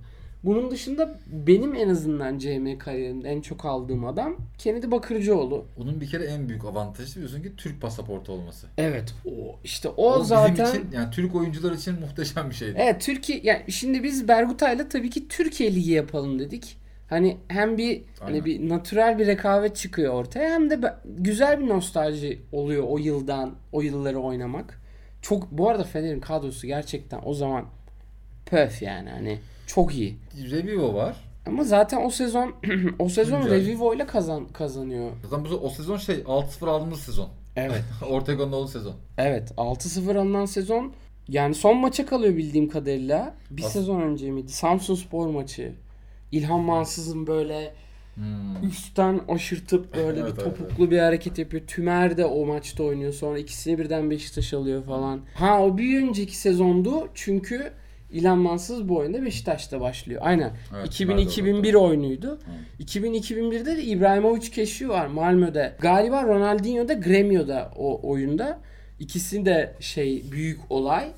[0.44, 5.64] Bunun dışında benim en azından CM kariyerimde en çok aldığım adam Kennedy Bakırcıoğlu.
[5.78, 8.66] Onun bir kere en büyük avantajı biliyorsun ki Türk pasaportu olması.
[8.78, 12.74] Evet o işte o, O zaten bizim için yani Türk oyuncular için muhteşem bir şeydi.
[12.78, 16.76] Evet Türkiye yani şimdi biz Bergutay'la tabii ki Türkiye Ligi yapalım dedik.
[17.08, 18.44] Hani hem bir hani Aynen.
[18.44, 23.82] bir natürel bir rekabet çıkıyor ortaya hem de güzel bir nostalji oluyor o yıldan o
[23.82, 24.79] yılları oynamak.
[25.22, 27.64] Çok bu arada Fener'in kadrosu gerçekten o zaman
[28.46, 30.16] pöf yani hani çok iyi.
[30.50, 31.16] Revivo var.
[31.46, 32.54] Ama zaten o sezon
[32.98, 33.46] o sezon.
[33.50, 35.10] Revivo ile kazan kazanıyor.
[35.30, 37.28] Zaten bu o sezon şey 6-0 aldığımız sezon.
[37.56, 37.82] Evet.
[38.10, 38.94] Ortego'nun olduğu sezon.
[39.18, 40.92] evet 6-0 alınan sezon
[41.28, 43.34] yani son maça kalıyor bildiğim kadarıyla.
[43.50, 44.52] Bir As- sezon önce miydi?
[44.52, 45.72] Samsun Spor maçı.
[46.32, 47.74] İlhan Mansız'ın böyle
[48.14, 48.68] Hmm.
[48.68, 51.62] üstten aşırtıp böyle Evet, bir evet, topuklu bir hareket yapıyor.
[51.66, 53.12] Tümer de o maçta oynuyor.
[53.12, 55.20] Sonra ikisini birden Beşiktaş alıyor falan.
[55.34, 57.72] Ha o bir önceki sezondu çünkü
[58.12, 60.20] İlhan Mansız bu oyunda Beşiktaş'ta başlıyor.
[60.24, 60.52] Aynen.
[60.76, 62.38] Evet, 2000-2001 oyunuydu.
[62.78, 62.82] Hı.
[62.82, 65.76] 2000-2001'de de İbrahimovic keşfi var Malmö'de.
[65.80, 68.58] Galiba Ronaldinho da Gremio'da o oyunda.
[69.00, 71.08] İkisi de şey büyük olay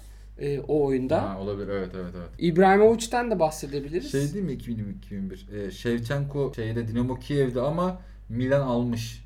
[0.43, 1.23] e, o oyunda.
[1.23, 2.29] Ha, olabilir evet evet evet.
[2.39, 4.13] İbrahimovic'ten de bahsedebiliriz.
[4.13, 5.67] Şey değil mi 2020-2001?
[5.67, 9.25] Ee, Shevchenko şeyde Dinamo Kiev'de ama Milan almış.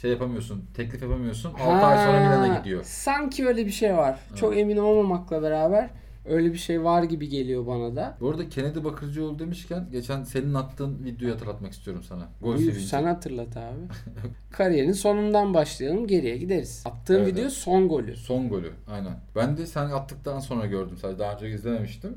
[0.00, 1.54] Şey yapamıyorsun, teklif yapamıyorsun.
[1.54, 2.84] 6 ay sonra Milan'a gidiyor.
[2.84, 4.18] Sanki öyle bir şey var.
[4.36, 5.90] Çok emin olmamakla beraber
[6.24, 8.16] öyle bir şey var gibi geliyor bana da.
[8.20, 12.28] Bu arada Kennedy Bakırcıoğlu demişken geçen senin attığın videoyu hatırlatmak istiyorum sana.
[12.40, 12.86] Gol Buyur sevinci.
[12.86, 13.80] sen hatırlat abi.
[14.50, 16.82] Kariyerin sonundan başlayalım geriye gideriz.
[16.86, 17.52] Attığım Evet, video evet.
[17.52, 18.16] son golü.
[18.16, 19.20] Son golü aynen.
[19.36, 22.16] Ben de sen attıktan sonra gördüm sadece daha önce izlememiştim.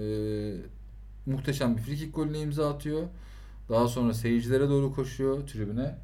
[0.00, 0.52] Ee,
[1.26, 3.02] muhteşem bir frikik golüne imza atıyor.
[3.68, 5.94] Daha sonra seyircilere doğru koşuyor tribüne.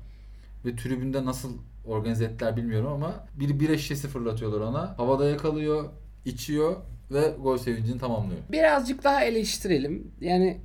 [0.65, 1.53] Ve tribünde nasıl
[1.87, 4.99] organize ettiler bilmiyorum ama bir bira şişesi fırlatıyorlar ona.
[4.99, 5.85] Havada yakalıyor,
[6.25, 6.77] içiyor
[7.11, 8.41] ve gol sevincini tamamlıyor.
[8.53, 10.11] Birazcık daha eleştirelim.
[10.21, 10.57] Yani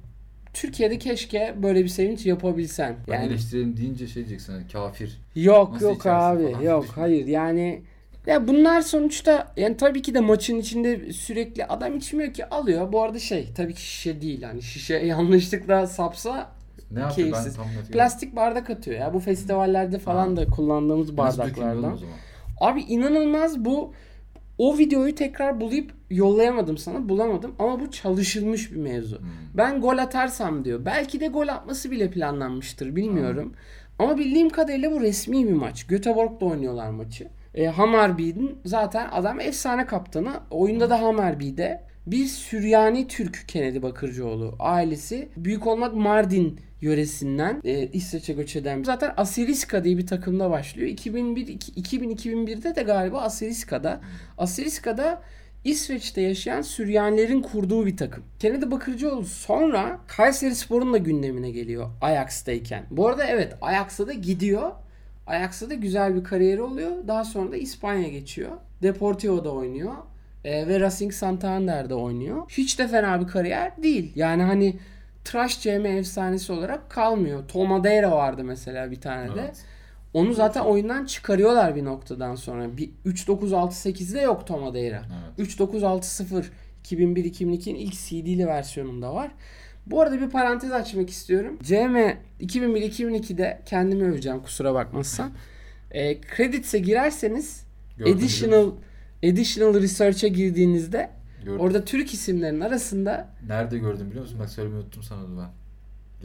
[0.53, 2.95] Türkiye'de keşke böyle bir sevinç yapabilsen.
[3.08, 5.21] Ben Yani eleştirelim deyince şey diyeceksin hani kafir.
[5.36, 7.81] Yok Nasıl yok abi falan yok hayır yani
[8.27, 12.91] ya bunlar sonuçta yani tabii ki de maçın içinde sürekli adam içmiyor ki alıyor.
[12.93, 16.51] Bu arada şey tabii ki şişe değil hani şişe yanlışlıkla sapsa
[16.91, 17.58] Ne yapıyor ben Keyifsiz.
[17.58, 17.91] görmedim.
[17.91, 19.13] plastik bardak atıyor ya.
[19.13, 21.99] Bu festivallerde falan da kullandığımız bardaklardan.
[22.62, 23.93] Abi inanılmaz bu
[24.58, 29.20] o videoyu tekrar bulayıp yollayamadım sana bulamadım ama bu çalışılmış bir mevzu.
[29.20, 29.28] Hmm.
[29.54, 30.86] Ben gol atarsam diyor.
[30.86, 33.54] Belki de gol atması bile planlanmıştır bilmiyorum.
[34.00, 35.88] Ama bildiğim kadarıyla bu resmi bir maç.
[35.88, 37.28] Göteborg'da oynuyorlar maçı.
[37.54, 40.34] E, Hammarby'nin zaten adam efsane kaptanı.
[40.52, 45.30] Oyunda da Hammarby'de bir Süryani Türk Kennedy Bakırcıoğlu ailesi.
[45.38, 48.84] Büyük olmak Mardin yöresinden e, İsveç'e göç eden.
[48.84, 50.88] Zaten Asiriska diye bir takımda başlıyor.
[50.88, 54.02] 2001 2000-2001'de de galiba Asiriska'da.
[54.38, 55.22] Asiriska'da
[55.65, 58.23] İsveç'te yaşayan Süryanilerin kurduğu bir takım.
[58.39, 62.84] Kennedy Bakırcıoğlu sonra Kayseri Spor'un da gündemine geliyor Ajax'tayken.
[62.91, 64.71] Bu arada evet Ajax'a da gidiyor.
[65.28, 66.91] Ajax'ta da güzel bir kariyeri oluyor.
[67.08, 68.51] Daha sonra da İspanya geçiyor.
[68.82, 69.93] Deportivo'da oynuyor.
[70.43, 72.43] Ee, ve Racing Santander'de oynuyor.
[72.49, 74.12] Hiç de fena bir kariyer değil.
[74.15, 74.75] Yani hani
[75.23, 77.47] Trash CM efsanesi olarak kalmıyor.
[77.47, 79.51] Tom Madeira vardı mesela bir tane de.
[80.15, 82.78] Onu zaten oyundan çıkarıyorlar bir noktadan sonra.
[82.78, 85.04] Bir 3-9-6-8'de yok Tom Madeira.
[85.38, 85.49] Evet.
[85.49, 86.43] 3-9-6-0
[86.84, 89.32] 2001-2002'nin ilk CD'li versiyonunda var.
[89.86, 91.60] Bu arada bir parantez açmak istiyorum.
[91.63, 95.32] CM 2001-2002'de kendimi öveceğim kusura bakmazsan.
[95.91, 97.65] E, Credits'e girerseniz
[97.97, 98.71] Gördüm, additional
[99.23, 101.10] additional research'a girdiğinizde
[101.45, 101.60] Gördüm.
[101.60, 104.39] orada Türk isimlerin arasında Nerede gördüm biliyor musun?
[104.39, 105.49] Bak söylemeyi unuttum sana da ben.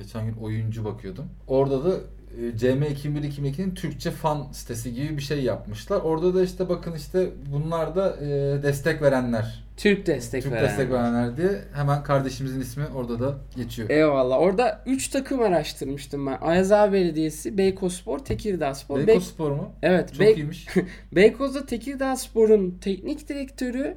[0.03, 1.27] Geçen gün oyuncu bakıyordum.
[1.47, 2.01] Orada da
[2.39, 6.01] e, CM 2001-2002'nin Türkçe fan sitesi gibi bir şey yapmışlar.
[6.01, 8.29] Orada da işte bakın işte bunlar da e,
[8.63, 9.65] destek verenler.
[9.77, 10.65] Türk destek Türk veren.
[10.65, 13.91] destek verenler diye hemen kardeşimizin ismi orada da geçiyor.
[13.91, 14.39] Eyvallah.
[14.39, 16.39] Orada 3 takım araştırmıştım ben.
[16.41, 18.99] Ayaza Belediyesi, Beykozspor, Tekirdağspor.
[18.99, 19.73] Bey- Beykoz Spor mu?
[19.83, 20.13] Evet.
[20.13, 20.67] Çok Bey- iyiymiş.
[21.13, 23.97] Beykoz'da Tekirdağspor'un teknik direktörü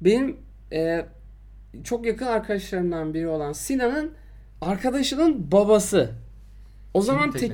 [0.00, 0.36] benim
[0.72, 1.06] e,
[1.84, 4.12] çok yakın arkadaşlarımdan biri olan Sinan'ın
[4.60, 6.10] arkadaşının babası.
[6.98, 7.52] O zaman tek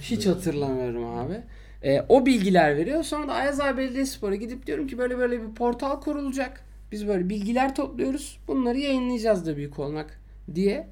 [0.00, 1.42] hiç hatırlamıyorum abi.
[1.82, 3.02] E, o bilgiler veriyor.
[3.02, 6.64] Sonra da Ayaza Belediyespor'a gidip diyorum ki böyle böyle bir portal kurulacak.
[6.92, 8.38] Biz böyle bilgiler topluyoruz.
[8.48, 10.20] Bunları yayınlayacağız da büyük olanak
[10.54, 10.88] diye.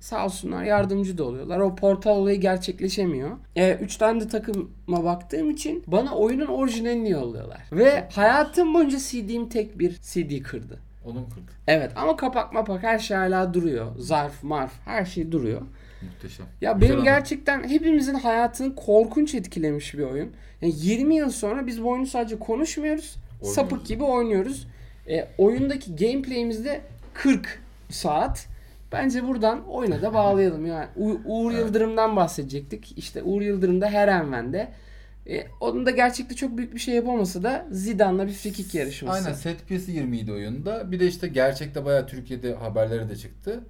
[0.00, 1.58] Sağ olsunlar yardımcı da oluyorlar.
[1.58, 3.30] O portal olayı gerçekleşemiyor.
[3.56, 7.60] E, üç tane de takıma baktığım için bana oyunun orijinalini yolluyorlar.
[7.72, 10.78] Ve hayatım boyunca CD'm tek bir CD kırdı.
[11.04, 11.52] Onu mu kırdı?
[11.66, 13.86] Evet ama kapak mapak her şey hala duruyor.
[13.98, 15.62] Zarf, marf her şey duruyor.
[16.02, 16.46] Muhteşem.
[16.60, 17.04] Ya Güzel benim ama.
[17.04, 20.30] gerçekten hepimizin hayatını korkunç etkilemiş bir oyun.
[20.62, 23.16] Yani 20 yıl sonra biz bu oyunu sadece konuşmuyoruz.
[23.40, 23.54] Oynuyoruz.
[23.54, 24.66] Sapık gibi oynuyoruz.
[25.08, 26.80] E, oyundaki gameplay'imiz de
[27.14, 27.58] 40
[27.90, 28.46] saat.
[28.92, 30.66] Bence buradan oyuna da bağlayalım.
[30.66, 31.60] Yani U- Uğur Evet.
[31.64, 32.98] Yıldırım'dan bahsedecektik.
[32.98, 34.68] İşte Uğur Yıldırım da her envende.
[35.28, 39.18] E, onun da gerçekte çok büyük bir şey yapamasa da Zidane'la bir frikik yarışması.
[39.24, 40.92] Aynen set piyesi 20 idi oyunda.
[40.92, 43.60] Bir de işte gerçekte bayağı Türkiye'de haberleri de çıktı.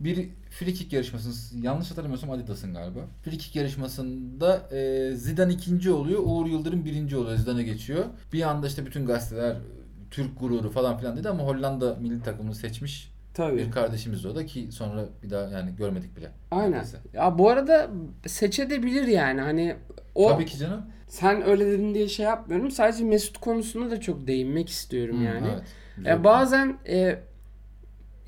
[0.00, 3.00] Bir free kick yarışmasının yanlış hatırlamıyorsam Adidas'ın galiba.
[3.24, 6.20] Free kick yarışmasında e, Zidane ikinci oluyor.
[6.24, 7.36] Uğur Yıldırım birinci oluyor.
[7.36, 8.04] Zidane'a geçiyor.
[8.32, 9.56] Bir anda işte bütün gazeteler
[10.10, 13.56] Türk gururu falan filan dedi ama Hollanda milli takımını seçmiş Tabii.
[13.56, 16.30] bir kardeşimiz o da ki sonra bir daha yani görmedik bile.
[16.50, 16.72] Aynen.
[16.72, 16.98] Neredeyse.
[17.12, 17.90] Ya bu arada
[18.26, 19.40] seçebilir yani.
[19.40, 19.76] Hani
[20.14, 20.82] o Tabii ki canım.
[21.08, 22.70] Sen öyle dedin diye şey yapmıyorum.
[22.70, 25.48] Sadece Mesut konusuna da çok değinmek istiyorum Hı, yani.
[25.98, 26.06] evet.
[26.06, 27.18] E, bazen e,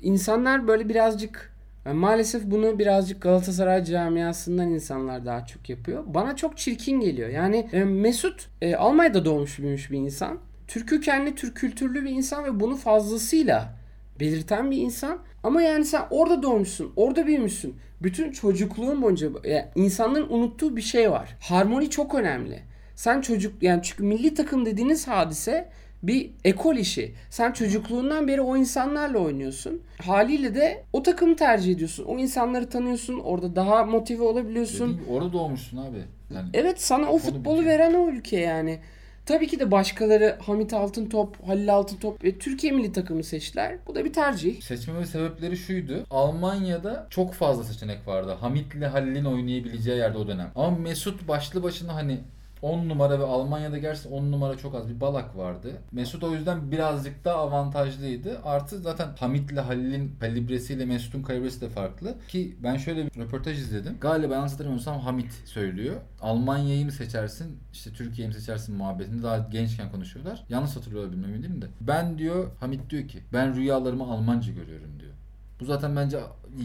[0.01, 1.52] insanlar böyle birazcık
[1.85, 6.03] e, maalesef bunu birazcık Galatasaray camiasından insanlar daha çok yapıyor.
[6.07, 7.29] Bana çok çirkin geliyor.
[7.29, 10.39] Yani e, Mesut e, Almanya'da doğmuş büyümüş bir insan.
[10.67, 13.73] Türk kökenli, Türk kültürlü bir insan ve bunu fazlasıyla
[14.19, 15.19] belirten bir insan.
[15.43, 17.75] Ama yani sen orada doğmuşsun, orada büyümüşsün.
[18.01, 21.37] Bütün çocukluğun boyunca yani insanların unuttuğu bir şey var.
[21.39, 22.59] Harmoni çok önemli.
[22.95, 25.69] Sen çocuk yani çünkü milli takım dediğiniz hadise
[26.03, 27.13] bir ekol işi.
[27.29, 29.81] Sen çocukluğundan beri o insanlarla oynuyorsun.
[30.01, 32.03] Haliyle de o takımı tercih ediyorsun.
[32.05, 33.19] O insanları tanıyorsun.
[33.19, 34.87] Orada daha motive olabiliyorsun.
[34.89, 35.97] Dediğin gibi orada doğmuşsun abi.
[36.35, 37.73] Yani Evet sana o futbolu bitiyor.
[37.79, 38.79] veren o ülke yani.
[39.25, 43.75] Tabii ki de başkaları Hamit Altıntop, Halil Altıntop ve Türkiye milli takımı seçtiler.
[43.87, 44.61] Bu da bir tercih.
[44.61, 46.05] Seçmeme sebepleri şuydu.
[46.09, 48.37] Almanya'da çok fazla seçenek vardı.
[48.39, 50.51] Hamit'le Halil'in oynayabileceği yerde o dönem.
[50.55, 52.19] Ama Mesut başlı başına hani
[52.63, 55.71] 10 numara ve Almanya'da gerçekten 10 numara çok az bir balak vardı.
[55.91, 58.39] Mesut o yüzden birazcık daha avantajlıydı.
[58.43, 62.15] Artı zaten Hamit'le Halil'in kalibresiyle Mesut'un kalibresi de farklı.
[62.27, 63.97] Ki ben şöyle bir röportaj izledim.
[64.01, 65.95] Galiba yanlış hatırlamıyorsam Hamit söylüyor.
[66.21, 70.43] Almanya'yı mı seçersin, işte Türkiye'yi mi seçersin muhabbetinde daha gençken konuşuyorlar.
[70.49, 71.65] Yanlış hatırlıyor bilmem değilim de.
[71.81, 75.11] Ben diyor, Hamit diyor ki ben rüyalarımı Almanca görüyorum diyor.
[75.59, 76.19] Bu zaten bence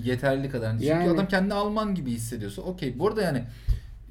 [0.05, 0.73] yeterli kadar.
[0.73, 2.99] Çünkü Yani- adam kendini Alman gibi hissediyorsa okey.
[2.99, 3.45] Bu arada yani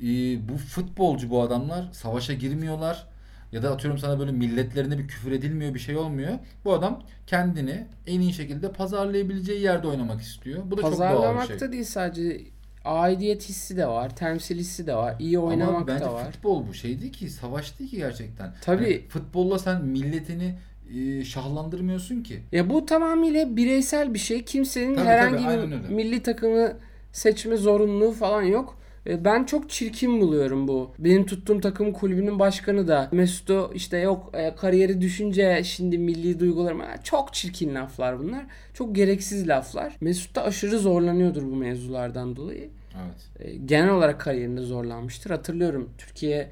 [0.01, 0.05] e,
[0.49, 3.07] bu futbolcu bu adamlar savaşa girmiyorlar
[3.51, 6.33] ya da atıyorum sana böyle milletlerine bir küfür edilmiyor bir şey olmuyor.
[6.65, 10.63] Bu adam kendini en iyi şekilde pazarlayabileceği yerde oynamak istiyor.
[10.65, 11.71] Bu da çok doğal bir Pazarlamakta şey.
[11.71, 12.41] değil sadece
[12.85, 16.31] aidiyet hissi de var, temsil hissi de var, iyi oynamak Ama bence da var.
[16.31, 18.53] futbol bu şey değil ki savaş değil ki gerçekten.
[18.61, 18.83] Tabii.
[18.83, 20.55] Yani futbolla sen milletini
[20.95, 22.39] e, şahlandırmıyorsun ki.
[22.51, 24.43] Ya bu tamamıyla bireysel bir şey.
[24.43, 26.73] Kimsenin Tabii, herhangi tabii, bir milli takımı
[27.11, 28.76] seçme zorunluluğu falan yok.
[29.07, 30.91] E, Ben çok çirkin buluyorum bu.
[30.99, 36.81] Benim tuttuğum takım kulübünün başkanı da Mesut'u işte yok e, kariyeri düşünce şimdi milli duygularım
[37.03, 38.45] çok çirkin laflar bunlar.
[38.73, 39.97] Çok gereksiz laflar.
[40.01, 42.69] Mesut da aşırı zorlanıyordur bu mevzulardan dolayı.
[42.95, 43.49] Evet.
[43.49, 45.29] E, genel olarak kariyerinde zorlanmıştır.
[45.29, 46.49] Hatırlıyorum Türkiye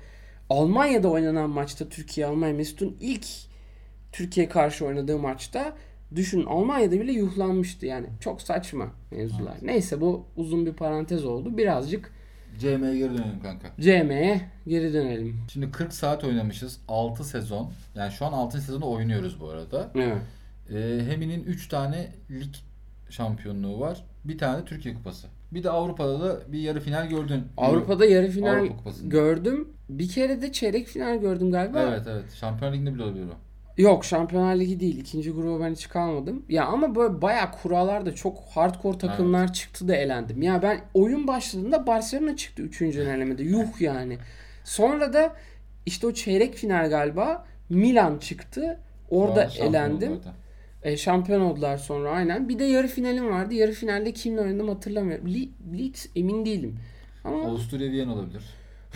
[0.50, 3.26] Almanya'da oynanan maçta Türkiye Almanya Mesut'un ilk
[4.12, 5.76] Türkiye karşı oynadığı maçta
[6.16, 8.08] düşün Almanya'da bile yuhlanmıştı yani.
[8.20, 9.52] Çok saçma mevzular.
[9.52, 9.64] Evet.
[9.64, 11.58] Neyse bu uzun bir parantez oldu.
[11.58, 12.12] Birazcık
[12.60, 13.68] CM'ye geri dönelim kanka.
[13.82, 15.38] CM'ye geri dönelim.
[15.54, 16.80] Şimdi 40 saat oynamışız.
[16.88, 17.72] 6 sezon.
[17.96, 18.62] Yani şu an 6.
[18.62, 19.92] sezonu oynuyoruz bu arada.
[19.96, 20.18] Evet.
[20.74, 22.54] Ee, Hemi'nin 3 tane lig
[23.10, 24.04] şampiyonluğu var.
[24.26, 25.28] Bir tane de Türkiye Kupası.
[25.52, 27.44] Bir de Avrupa'da da bir yarı final gördün.
[27.58, 29.08] Avrupa'da yarı final Avrupa Kupası'nda.
[29.10, 29.68] gördüm.
[29.90, 31.82] Bir kere de çeyrek final gördüm galiba.
[31.82, 32.34] Evet evet.
[32.34, 33.45] Şampiyon Ligi'nde bile olabilir o.
[33.78, 34.98] Yok Şampiyonlar Ligi değil.
[34.98, 36.46] İkinci gruba ben hiç kalmadım.
[36.50, 40.42] Ya ama böyle bayağı kurallarda çok hardcore takımlar çıktı da elendim.
[40.42, 42.82] Ya ben oyun başladığında Barcelona çıktı 3.
[42.82, 43.44] elemede.
[43.44, 44.18] Yuh yani.
[44.64, 45.36] Sonra da
[45.86, 48.80] işte o çeyrek final galiba Milan çıktı.
[49.10, 50.12] Orada şampiyon elendim.
[50.12, 50.22] oldu.
[50.84, 52.50] E, şampiyon oldular sonra aynen.
[52.50, 53.54] Bir de yarı finalim vardı.
[53.54, 55.34] Yarı finalde kimle oynadım hatırlamıyorum.
[55.34, 56.80] Le- Leeds emin değilim.
[57.24, 58.44] Ama Avusturya Viyen olabilir.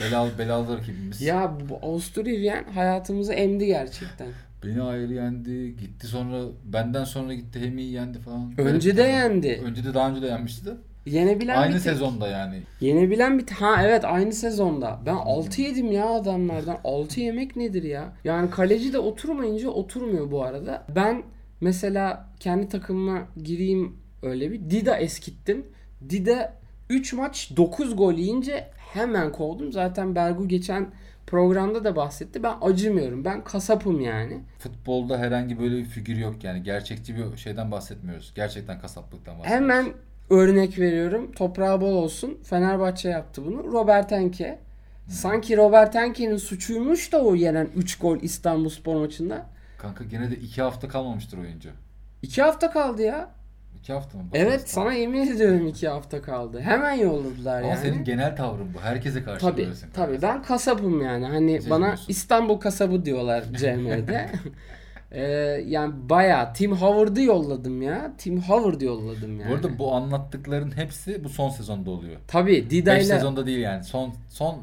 [0.02, 1.22] Belalı, belalı rakibimiz.
[1.22, 4.28] ya bu Avusturya Viyen hayatımızı emdi gerçekten.
[4.66, 5.76] Beni ayrı yendi.
[5.78, 8.54] Gitti sonra benden sonra gitti Hemi'yi yendi falan.
[8.58, 9.62] Önce de yendi.
[9.66, 10.74] Önce de daha önce de yenmişti de.
[11.06, 12.62] Yenebilen Aynı bir tek- sezonda yani.
[12.82, 15.00] Yenebilen bir ha evet aynı sezonda.
[15.06, 16.78] Ben 6 yedim ya adamlardan.
[16.84, 18.14] 6 yemek nedir ya?
[18.24, 20.86] Yani kaleci de oturmayınca oturmuyor bu arada.
[20.96, 21.24] Ben
[21.62, 25.66] mesela kendi takımıma gireyim öyle bir Dida eskittim.
[26.10, 26.54] Dida
[26.90, 29.72] 3 maç 9 gol yiyince hemen kovdum.
[29.72, 30.88] Zaten Bergu geçen
[31.30, 32.44] programda da bahsetti.
[32.44, 33.26] Ben acımıyorum.
[33.26, 34.44] Ben kasapım yani.
[34.60, 36.64] Futbolda herhangi böyle bir figür yok yani.
[36.64, 38.32] Gerçekçi bir şeyden bahsetmiyoruz.
[38.36, 39.68] Gerçekten kasaplıktan bahsediyoruz.
[39.68, 39.94] Hemen
[40.30, 41.32] örnek veriyorum.
[41.32, 42.38] Toprağı bol olsun.
[42.44, 43.72] Fenerbahçe yaptı bunu.
[43.72, 44.60] Robert Enke.
[45.08, 49.46] Sanki Robert Enke'nin suçuymuş da o yenen 3 gol İstanbulspor maçında.
[49.78, 51.70] Kanka gene de iki hafta kalmamıştır oyuncu.
[52.22, 53.32] 2 hafta kaldı ya.
[53.80, 54.24] İki hafta mı?
[54.34, 54.68] Evet Bakarız.
[54.68, 56.60] sana yemin ediyorum 2 hafta kaldı.
[56.62, 57.80] Hemen yolladılar Ama yani.
[57.82, 58.80] senin genel tavrın bu.
[58.82, 59.90] Herkese karşı Tabii böylesin.
[59.94, 61.26] tabii ben kasabım yani.
[61.26, 61.70] Hani Seçmiyorsun.
[61.72, 64.30] bana İstanbul kasabı diyorlar CM'de.
[65.12, 65.22] Ee,
[65.68, 68.12] yani bayağı Tim Howard'ı yolladım ya.
[68.18, 69.50] Tim Howard yolladım yani.
[69.52, 72.18] Bu arada bu anlattıkların hepsi bu son sezonda oluyor.
[72.28, 73.84] Tabii 5 Dida'yla sezonda değil yani.
[73.84, 74.58] Son son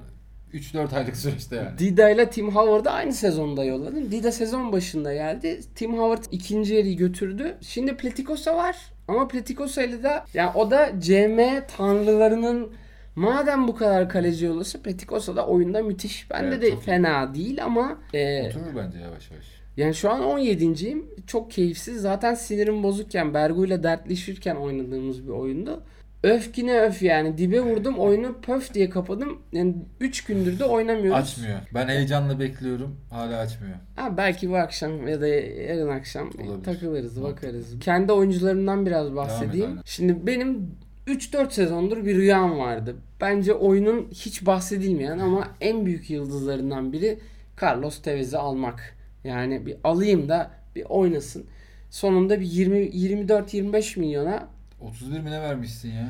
[0.55, 1.79] 3-4 aylık süreçte yani.
[1.79, 4.11] Dida ile Tim Howard'ı aynı sezonda yolladım.
[4.11, 5.61] Dida sezon başında geldi.
[5.75, 7.57] Tim Howard ikinci yeri götürdü.
[7.61, 8.77] Şimdi Pletikosa var.
[9.09, 11.39] Ama Pletikosa ile de yani o da CM
[11.77, 12.73] tanrılarının
[13.17, 16.31] madem bu kadar kaleci yolası Pletikosa da oyunda müthiş.
[16.31, 16.85] Bende Evet, de çok iyi.
[16.85, 19.45] fena değil ama e, Oturur bence yavaş yavaş.
[19.77, 21.07] yani şu an 17.yim.
[21.27, 22.01] Çok keyifsiz.
[22.01, 25.83] Zaten sinirim bozukken Bergu ile dertleşirken oynadığımız bir oyundu.
[26.27, 27.39] Öfkine öf yani.
[27.39, 29.39] Dibe vurdum oyunu pöf diye kapadım.
[29.53, 31.23] Yani 3 gündür de oynamıyoruz.
[31.23, 31.59] Açmıyor.
[31.75, 32.97] Ben heyecanla bekliyorum.
[33.11, 33.75] Hala açmıyor.
[33.97, 36.65] Ha, belki bu akşam ya da yarın akşam Olabilir.
[36.65, 37.79] takılırız, bakarız.
[37.81, 39.71] Kendi oyuncularımdan biraz bahsedeyim.
[39.71, 39.83] aynen.
[39.85, 40.71] Şimdi benim
[41.07, 42.97] 3-4 sezondur bir rüyam vardı.
[43.21, 47.19] Bence oyunun hiç bahsedilmeyen ama en büyük yıldızlarından biri
[47.63, 48.97] Carlos Tevez'i almak.
[49.25, 51.47] Yani bir alayım da bir oynasın.
[51.91, 54.49] Sonunda bir 20 24-25 milyona
[54.87, 56.07] 31 mi ne vermişsin ya?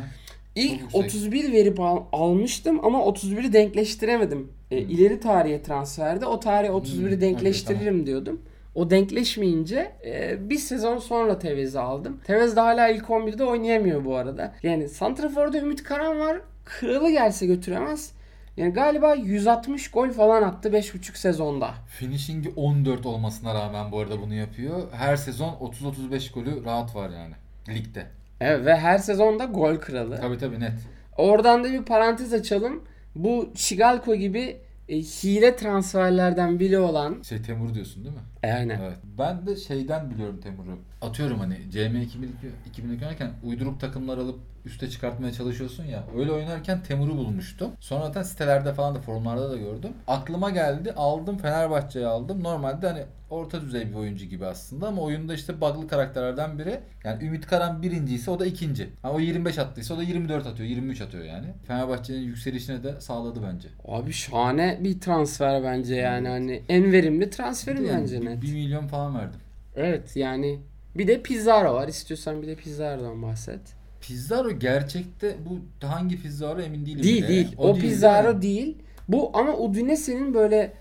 [0.55, 1.05] İlk Çok yüksek.
[1.05, 4.53] 31 verip al- almıştım ama 31'i denkleştiremedim.
[4.71, 8.41] E, ileri tarihe transferde o tarihe 31'i Hmm, denkleştiririm diyordum.
[8.75, 12.21] O denkleşmeyince e, bir sezon sonra Tevez'i aldım.
[12.25, 14.55] Tevez de hala ilk 11'de oynayamıyor bu arada.
[14.63, 16.41] Yani Santrafor'da Ümit Karan var.
[16.65, 18.13] Kralı gelse götüremez.
[18.57, 21.75] Yani galiba 160 gol falan attı 5,5 sezonda.
[21.89, 24.83] Finishing'i 14 olmasına rağmen bu arada bunu yapıyor.
[24.93, 27.35] Her sezon 30-35 golü rahat var yani.
[27.69, 28.07] Ligde.
[28.41, 30.17] Evet ve her sezonda gol kralı.
[30.21, 30.73] Tabii tabii net.
[31.17, 32.83] Oradan da bir parantez açalım.
[33.15, 34.57] Bu Şigalko gibi
[34.89, 38.21] e, hile transferlerden biri olan Şey Temur diyorsun değil mi?
[38.43, 38.81] e, aynen.
[38.81, 38.97] Evet.
[39.19, 40.79] Ben de şeyden biliyorum Temur'u.
[41.03, 42.35] Atıyorum hani CM 2002
[42.67, 46.05] 2002 oynarken uyduruk takımlar alıp üste çıkartmaya çalışıyorsun ya.
[46.19, 47.71] Öyle oynarken Temur'u bulmuştum.
[47.81, 49.93] Sonra zaten sitelerde falan da forumlarda da gördüm.
[50.07, 50.93] Aklıma geldi.
[50.97, 52.43] Aldım Fenerbahçe'ye aldım.
[52.45, 56.81] Normalde hani orta düzey bir oyuncu gibi aslında ama oyunda işte bug'lı karakterlerden biri.
[57.05, 58.91] Yani Ümit Karan birinci ise o da ikinci.
[59.03, 60.69] Ha, o 25 attıysa o da 24 atıyor.
[60.69, 61.47] 23 atıyor yani.
[61.67, 63.69] Fenerbahçe'nin yükselişine de sağladı bence.
[63.89, 68.43] Abi şahane bir transfer bence yani hani en verimli transferim Yani bence net.
[68.43, 69.41] 1 milyon falan verdim.
[69.77, 70.61] Evet yani
[70.95, 71.89] bir de Pizarro var.
[71.89, 73.61] İstiyorsan bir de Pizarro'dan bahset.
[74.07, 77.03] Pizarro gerçekte bu hangi Pizarro emin değilim.
[77.03, 77.29] Değil bile.
[77.29, 77.55] değil.
[77.59, 78.43] O, değil, değil Pizarro mi?
[78.43, 78.79] değil.
[79.09, 80.73] Bu ama Udinese'nin böyle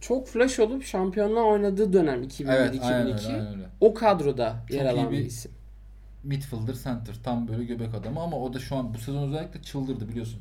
[0.00, 2.44] çok flash olup şampiyonluğa oynadığı dönem 2001-2002.
[2.56, 3.62] Evet aynen öyle, aynen öyle.
[3.80, 5.52] O kadroda Çok yer alan bir bir- isim.
[6.24, 10.08] Midfielder center tam böyle göbek adamı ama o da şu an bu sezon özellikle çıldırdı
[10.08, 10.40] biliyorsun.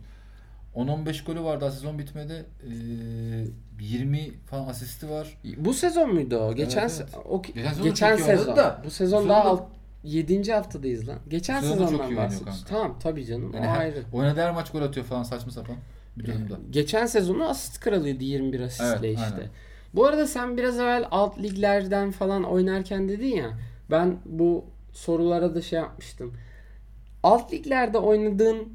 [0.75, 2.45] 10-15 golü var daha sezon bitmedi.
[2.63, 5.37] Ee, 20 falan asisti var.
[5.57, 6.55] Bu sezon muydu o?
[6.55, 7.25] Geçen Evet, evet.
[7.29, 8.55] o Geçen sezon geçen sezon.
[8.55, 9.63] da, bu sezon bu daha sezon alt
[10.03, 10.51] 7.
[10.53, 11.19] haftadayız lan.
[11.27, 12.65] Geçen Bu sezon da çok sezondan bahsediyoruz.
[12.69, 13.51] Tamam tabii canım.
[13.53, 14.03] Yani o her- ayrı.
[14.13, 15.75] oynadığı her maç gol atıyor falan saçma sapan
[16.17, 16.59] bir durumda.
[16.69, 19.33] Geçen sezonu asist kralıydı 21 asistle Evet, işte.
[19.35, 19.49] aynen.
[19.93, 23.57] Bu arada sen biraz evvel alt liglerden falan oynarken dedin ya.
[23.91, 26.33] Ben bu sorulara da şey yapmıştım.
[27.23, 28.69] Alt liglerde oynadığın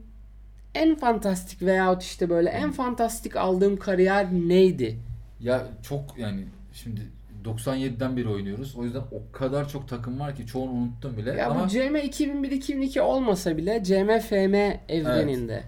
[0.75, 4.99] en fantastik veyahut işte böyle en fantastik aldığım kariyer neydi?
[5.41, 7.01] Ya çok yani şimdi
[7.47, 8.77] 97'den beri oynuyoruz.
[8.77, 11.31] O yüzden o kadar çok takım var ki çoğunu unuttum bile.
[11.31, 14.55] Ya ama bu CM 2001-2002 olmasa bile CM FM
[14.89, 15.63] evreninde.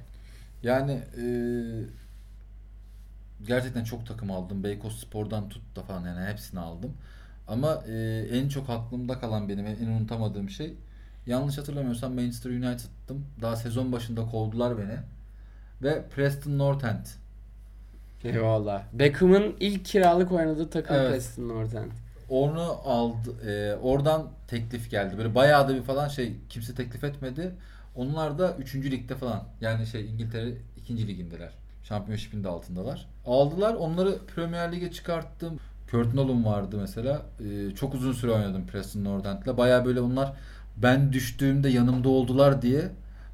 [0.63, 1.85] Yani eee,
[3.47, 4.65] gerçekten çok takım aldım.
[4.65, 6.93] Beykoz Spor'dan tut da falan yani hepsini aldım.
[7.49, 10.75] Ama e, en çok aklımda kalan benim en unutamadığım şey
[11.27, 13.27] yanlış hatırlamıyorsam Manchester United'tım.
[13.43, 14.97] Daha sezon başında kovdular beni.
[15.83, 17.07] Ve Preston North End.
[18.25, 18.83] Eyvallah.
[18.93, 21.11] Beckham'ın ilk kiralık oynadığı takım Evet.
[21.11, 21.91] Preston North End.
[22.29, 23.51] Onu aldı.
[23.51, 25.19] e, oradan teklif geldi.
[25.19, 27.53] Böyle bayağı da bir falan şey kimse teklif etmedi.
[27.95, 28.75] Onlar da 3.
[28.75, 29.45] ligde falan.
[29.61, 31.07] Yani şey İngiltere 2.
[31.07, 31.51] ligindeler.
[31.85, 33.09] Championship'in de altındalar.
[33.27, 33.75] Aldılar.
[33.75, 35.59] Onları Premier Lig'e çıkarttım.
[35.91, 37.23] Kurt Nolan vardı mesela.
[37.41, 39.57] E, çok uzun süre oynadım Preston North End'le.
[39.57, 40.33] Bayağı böyle onlar
[40.77, 42.83] ben düştüğümde yanımda oldular diye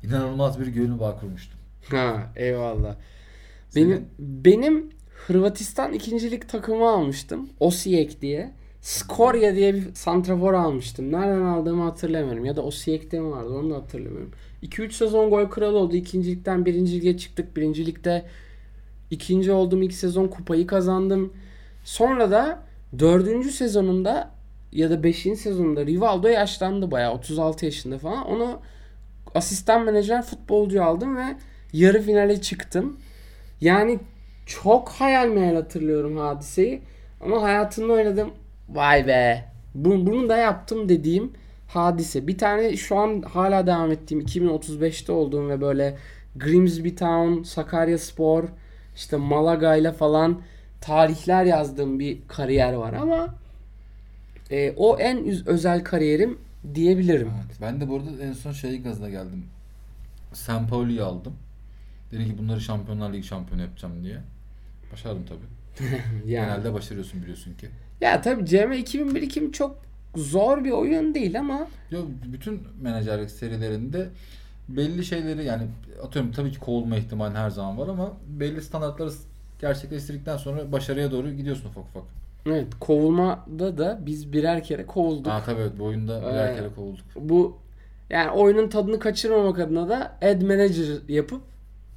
[0.02, 1.60] inanılmaz bir gönül bağ kurmuştum.
[1.90, 2.94] Ha eyvallah.
[3.76, 4.94] Benim benim
[5.26, 7.48] Hırvatistan ikincilik takımı almıştım.
[7.60, 8.52] Osijek diye.
[8.80, 11.12] Skorya diye bir santrafor almıştım.
[11.12, 12.44] Nereden aldığımı hatırlamıyorum.
[12.44, 14.30] Ya da Osijek'te mi vardı onu da hatırlamıyorum.
[14.62, 15.96] 2-3 sezon gol kralı oldu.
[15.96, 17.56] İkincilikten birinci lige çıktık.
[17.56, 18.24] Birincilikte
[19.10, 19.82] ikinci oldum.
[19.82, 21.32] İlk sezon kupayı kazandım.
[21.84, 22.62] Sonra da
[22.98, 24.30] dördüncü sezonunda
[24.72, 27.14] ya da beşinci sezonunda Rivaldo yaşlandı bayağı.
[27.14, 28.26] 36 yaşında falan.
[28.26, 28.60] Onu
[29.34, 31.36] asistan menajer futbolcu aldım ve
[31.72, 32.96] yarı finale çıktım.
[33.64, 33.98] Yani
[34.46, 36.82] çok hayal meyal hatırlıyorum hadiseyi.
[37.20, 38.30] Ama hayatımda oynadım.
[38.68, 39.44] Vay be.
[39.74, 41.32] Bu- Bunu da yaptım dediğim
[41.68, 42.26] hadise.
[42.26, 45.96] Bir tane şu an hala devam ettiğim 2035'te olduğum ve böyle
[46.36, 48.44] Grimsby Town, Sakarya Spor,
[48.96, 50.40] işte Malaga ile falan
[50.80, 53.34] tarihler yazdığım bir kariyer var ama
[54.50, 56.38] e, o en özel kariyerim
[56.74, 57.30] diyebilirim.
[57.36, 59.44] Evet, ben de burada en son şey gazına geldim.
[60.32, 61.32] San Paulo'yu aldım.
[62.14, 64.18] Dedim ki bunları Şampiyonlar Ligi şampiyonu yapacağım diye.
[64.92, 65.88] Başardım tabii.
[66.26, 66.46] Yani.
[66.46, 67.68] Genelde başarıyorsun biliyorsun ki.
[68.00, 69.76] Ya tabii CM 2001-2000 çok
[70.16, 72.00] zor bir oyun değil ama Yo,
[72.32, 74.08] bütün menajerlik serilerinde
[74.68, 75.62] belli şeyleri yani
[76.02, 79.10] atıyorum tabii ki kovulma ihtimali her zaman var ama belli standartları
[79.60, 82.02] gerçekleştirdikten sonra başarıya doğru gidiyorsun ufak ufak.
[82.46, 85.32] evet kovulmada da biz birer kere kovulduk.
[85.32, 87.04] Aa tabii evet bu oyunda birer Ee, kere kovulduk.
[87.16, 87.56] Bu
[88.10, 91.42] yani oyunun tadını kaçırmamak adına da ad manager yapıp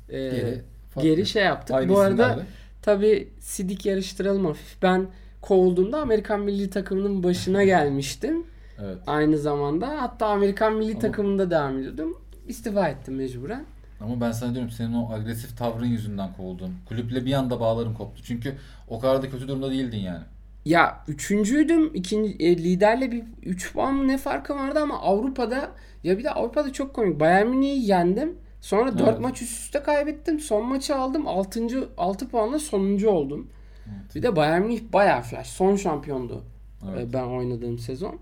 [0.09, 0.61] e, Geri,
[1.01, 1.75] geri, şey yaptık.
[1.75, 2.45] Aynı Bu arada isimlerle.
[2.81, 4.81] tabii sidik yarıştıralım hafif.
[4.81, 5.07] Ben
[5.41, 8.43] kovulduğumda Amerikan milli takımının başına gelmiştim.
[8.83, 8.97] Evet.
[9.07, 12.17] Aynı zamanda hatta Amerikan milli Ama- takımında devam ediyordum.
[12.47, 13.65] İstifa ettim mecburen.
[14.01, 16.73] Ama ben sana diyorum senin o agresif tavrın yüzünden kovuldun.
[16.85, 18.23] Kulüple bir anda bağlarım koptu.
[18.23, 18.53] Çünkü
[18.87, 20.23] o kadar da kötü durumda değildin yani.
[20.65, 21.91] Ya üçüncüydüm.
[21.95, 25.71] İkinci, e, liderle bir 3 puan ne farkı vardı ama Avrupa'da
[26.03, 27.19] ya bir de Avrupa'da çok komik.
[27.19, 28.35] Bayern Münih'i yendim.
[28.61, 29.19] Sonra 4 Evet.
[29.19, 30.39] maç üst üste kaybettim.
[30.39, 31.27] Son maçı aldım.
[31.27, 31.89] 6.
[31.97, 33.49] 6 puanla sonuncu oldum.
[33.87, 34.15] Evet.
[34.15, 35.47] Bir de Bayern Münih bayağı flash.
[35.47, 36.43] Son şampiyondu
[36.91, 37.09] Evet.
[37.09, 38.19] e, ben oynadığım sezon.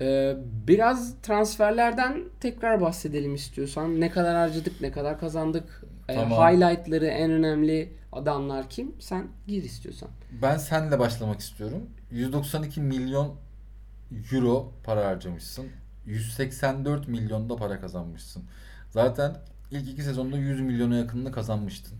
[0.00, 0.36] E,
[0.66, 4.00] biraz transferlerden tekrar bahsedelim istiyorsan.
[4.00, 5.84] Ne kadar harcadık, ne kadar kazandık.
[6.08, 6.38] E, Tamam.
[6.38, 8.94] highlightları en önemli adamlar kim?
[8.98, 10.08] Sen gir istiyorsan.
[10.42, 11.82] Ben senle başlamak istiyorum.
[12.10, 13.34] 192 milyon
[14.32, 15.66] euro para harcamışsın.
[16.06, 18.44] 184 milyon da para kazanmışsın.
[18.92, 19.36] Zaten
[19.70, 21.98] ilk iki sezonda 100 milyona yakınını kazanmıştın.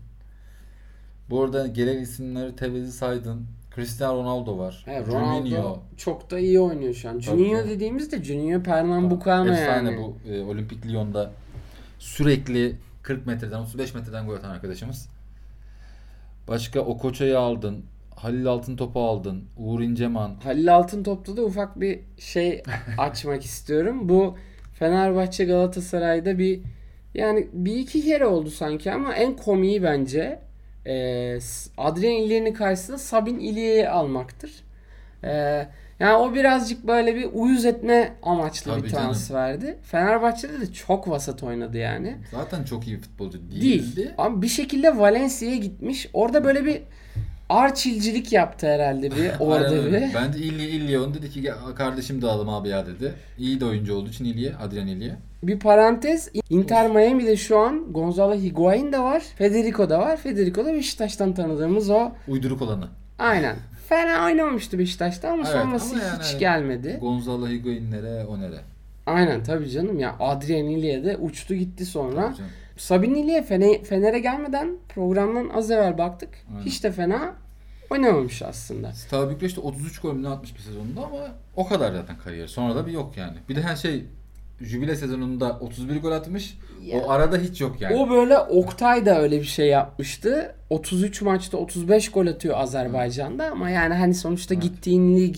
[1.29, 3.45] Bu arada gelen isimleri Tevez'i saydın.
[3.75, 4.85] Cristiano Ronaldo var.
[4.87, 5.51] Evet, Ronaldo.
[5.51, 7.13] Ronaldo çok da iyi oynuyor şu an.
[7.13, 7.69] Tabii Juninho canım.
[7.69, 9.97] dediğimizde Juninho Pernambucano Efsane yani.
[9.97, 11.31] bu e, Olimpik Lyon'da
[11.99, 15.09] sürekli 40 metreden 35 metreden gol atan arkadaşımız.
[16.47, 17.85] Başka Okoça'yı aldın.
[18.15, 19.43] Halil Altıntop'u aldın.
[19.57, 20.35] Uğur İnceman.
[20.43, 22.63] Halil Altıntop'ta da ufak bir şey
[22.97, 24.09] açmak istiyorum.
[24.09, 24.37] Bu
[24.73, 26.61] Fenerbahçe Galatasaray'da bir
[27.15, 30.39] yani bir iki kere oldu sanki ama en komiği bence
[30.85, 30.93] e,
[31.77, 34.51] Adrian İlier'in karşısında Sabin İlier'i almaktır.
[35.23, 35.31] E,
[35.99, 39.03] yani o birazcık böyle bir uyuz etme amaçlı Tabii bir canım.
[39.05, 39.77] transferdi.
[39.83, 42.15] Fenerbahçe'de de çok vasat oynadı yani.
[42.31, 43.61] Zaten çok iyi futbolcu Değil.
[43.61, 44.13] değildi.
[44.17, 46.07] Ama bir şekilde Valencia'ya gitmiş.
[46.13, 46.81] Orada böyle bir
[47.53, 49.91] arçilcilik yaptı herhalde bir orada bir.
[50.15, 53.13] Bence İlya İlya dedi ki "Gel, kardeşim de alalım abi ya dedi.
[53.37, 55.15] İyi de oyuncu olduğu için İlya, Adrian İlya.
[55.43, 56.29] Bir parantez.
[56.49, 59.19] Inter Miami'de şu an Gonzalo Higuain de var.
[59.35, 60.17] Federico da var.
[60.17, 62.11] Federico da Beşiktaş'tan tanıdığımız o.
[62.27, 62.87] Uyduruk olanı.
[63.19, 63.55] Aynen.
[63.89, 66.97] Fena oynamamıştı Beşiktaş'ta ama Evet, sonrası ama yani hiç gelmedi.
[67.01, 68.57] Gonzalo Higuain'lere o nere?
[69.05, 70.15] Aynen tabii canım ya.
[70.19, 72.21] Adrian İlya de uçtu gitti sonra.
[72.25, 72.51] Tabii canım.
[72.77, 76.29] Sabin İlya Fene- Fener'e gelmeden programdan az evvel baktık.
[76.51, 76.65] Aynen.
[76.65, 77.33] Hiç de fena
[77.93, 78.93] oynamamış aslında.
[78.93, 82.47] Steaua Bükreş'te 33 gol mü atmış bir sezonda ama o kadar zaten kariyer.
[82.47, 83.37] Sonra da bir yok yani.
[83.49, 84.05] Bir de her şey
[84.61, 86.57] jübile sezonunda 31 gol atmış.
[86.83, 86.99] Ya.
[86.99, 87.95] O arada hiç yok yani.
[87.95, 90.55] O böyle Oktay da öyle bir şey yapmıştı.
[90.69, 94.63] 33 maçta 35 gol atıyor Azerbaycan'da ama yani hani sonuçta Evet.
[94.63, 95.35] gittiğin lig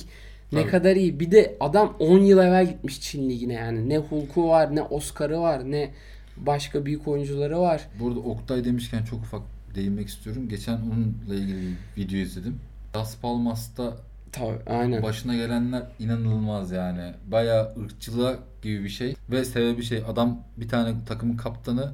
[0.51, 0.71] ne Tabii.
[0.71, 1.19] kadar iyi.
[1.19, 3.89] Bir de adam 10 yıl evvel gitmiş Çin ligine yani.
[3.89, 5.91] Ne Hulk'u var, ne Oscar'ı var, ne
[6.37, 7.81] başka büyük oyuncuları var.
[7.99, 9.41] Burada Oktay demişken çok ufak
[9.75, 10.49] değinmek istiyorum.
[10.49, 11.61] Geçen onunla ilgili
[11.97, 12.59] bir video izledim.
[12.95, 13.93] Las Palmas'ta
[14.31, 15.03] Tabii aynen.
[15.03, 17.13] Başına gelenler inanılmaz yani.
[17.27, 19.15] Bayağı ırkçılığa gibi bir şey.
[19.31, 21.93] Ve sebebi şey adam bir tane takımın kaptanı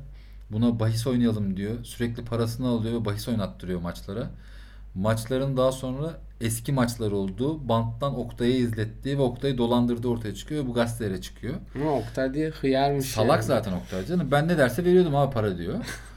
[0.51, 1.83] buna bahis oynayalım diyor.
[1.83, 4.29] Sürekli parasını alıyor ve bahis oynattırıyor maçlara.
[4.95, 10.67] Maçların daha sonra eski maçlar olduğu banttan Oktay'a izlettiği ve Oktay'ı dolandırdığı ortaya çıkıyor.
[10.67, 11.55] Bu gazetelere çıkıyor.
[11.75, 13.43] Ama Oktay diye hıyarmış Salak yani.
[13.43, 14.27] zaten Oktay canım.
[14.31, 15.75] Ben ne derse veriyordum abi para diyor.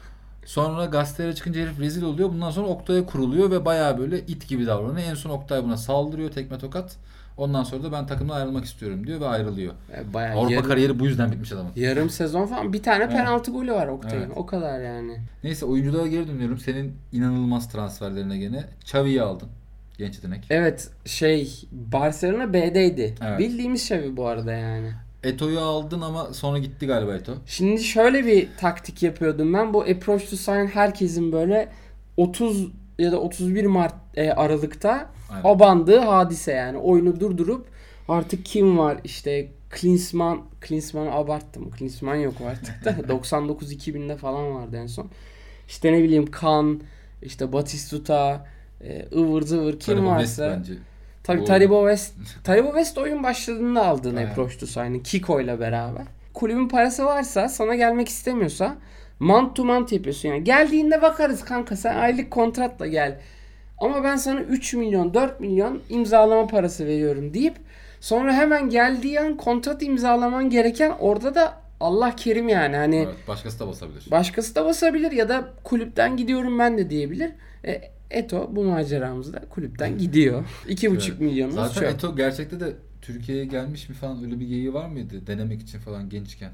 [0.44, 2.28] Sonra gazetelere çıkınca herif rezil oluyor.
[2.28, 5.08] Bundan sonra Oktay'a kuruluyor ve bayağı böyle it gibi davranıyor.
[5.08, 6.96] En son Oktay buna saldırıyor tekme tokat.
[7.36, 9.72] Ondan sonra da ben takımdan ayrılmak istiyorum diyor ve ayrılıyor.
[9.96, 11.70] E, Bayağı Avrupa yarım, kariyeri bu yüzden bitmiş adamın.
[11.76, 13.12] yarım sezon falan bir tane Evet.
[13.12, 14.22] penaltı golü var Oktay'ın.
[14.22, 14.32] Evet.
[14.36, 15.20] O kadar yani.
[15.44, 16.58] Neyse oyunculara geri dönüyorum.
[16.58, 18.64] Senin inanılmaz transferlerine gene.
[18.82, 19.48] Xavi'yi aldın.
[19.98, 20.44] Genç yetenek.
[20.50, 23.14] Evet şey Barcelona B'deydi.
[23.26, 23.38] Evet.
[23.38, 24.92] Bildiğimiz şey bu arada yani.
[25.24, 27.32] Eto'yu aldın ama sonra gitti galiba Eto.
[27.46, 29.74] Şimdi şöyle bir taktik yapıyordum ben.
[29.74, 31.68] Bu approach to sign herkesin böyle
[32.16, 32.68] 30
[32.98, 35.48] ya da 31 Mart e, Aralık'ta Aynen.
[35.48, 36.78] abandığı hadise yani.
[36.78, 37.66] Oyunu durdurup
[38.08, 41.70] artık kim var işte Klinsmann, Klinsmann'ı abarttım.
[41.70, 45.06] Klinsmann yok artık da 99-2000'de falan vardı en son.
[45.68, 46.80] İşte ne bileyim Kan,
[47.22, 48.46] işte Batistuta,
[48.80, 50.56] e, ıvır zıvır kim West varsa.
[50.58, 50.72] bence.
[51.24, 52.14] Tabii Taribo West.
[52.44, 54.30] Taribo West oyun başladığında aldığın Aynen.
[54.30, 56.02] approach to sign'ı Kiko ile beraber.
[56.34, 58.76] Kulübün parası varsa sana gelmek istemiyorsa
[59.18, 60.44] mant to mant yapıyorsun yani.
[60.44, 63.20] Geldiğinde bakarız kanka sen aylık kontratla gel.
[63.78, 67.54] Ama ben sana 3 milyon 4 milyon imzalama parası veriyorum deyip
[68.00, 73.60] sonra hemen geldiği an kontrat imzalaman gereken orada da Allah kerim yani hani Evet, başkası
[73.60, 74.10] da basabilir.
[74.10, 77.30] başkası da basabilir ya da kulüpten gidiyorum ben de diyebilir.
[77.66, 80.44] E, Eto bu maceramızda kulüpten gidiyor.
[80.68, 81.20] 2,5 Evet.
[81.20, 81.90] milyonumuz Zaten çöp.
[81.94, 85.26] Eto gerçekte de Türkiye'ye gelmiş mi falan öyle bir geyiği var mıydı?
[85.26, 86.50] Denemek için falan gençken.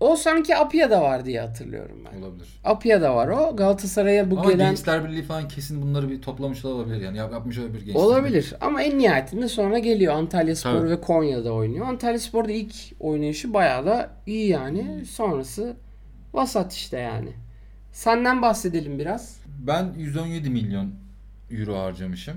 [0.00, 2.20] O sanki Apia'da var diye hatırlıyorum ben.
[2.22, 2.48] Olabilir.
[2.64, 3.56] Apia'da var o.
[3.56, 7.58] Galatasaray'a bu Ama gelen Gençler Birliği falan kesin bunları bir toplamış olabilir yani yap, yapmış
[7.58, 8.00] olabilir gençler.
[8.00, 8.54] olabilir.
[8.60, 10.90] Ama en nihayetinde sonra geliyor Antalya Spor Tabii.
[10.90, 11.86] ve Konya'da oynuyor.
[11.86, 15.04] Antalya Spor'da ilk oynayışı bayağı da iyi yani.
[15.06, 15.76] Sonrası
[16.34, 17.30] vasat işte yani.
[17.92, 19.36] Senden bahsedelim biraz.
[19.66, 20.90] Ben 117 milyon
[21.52, 22.36] euro harcamışım.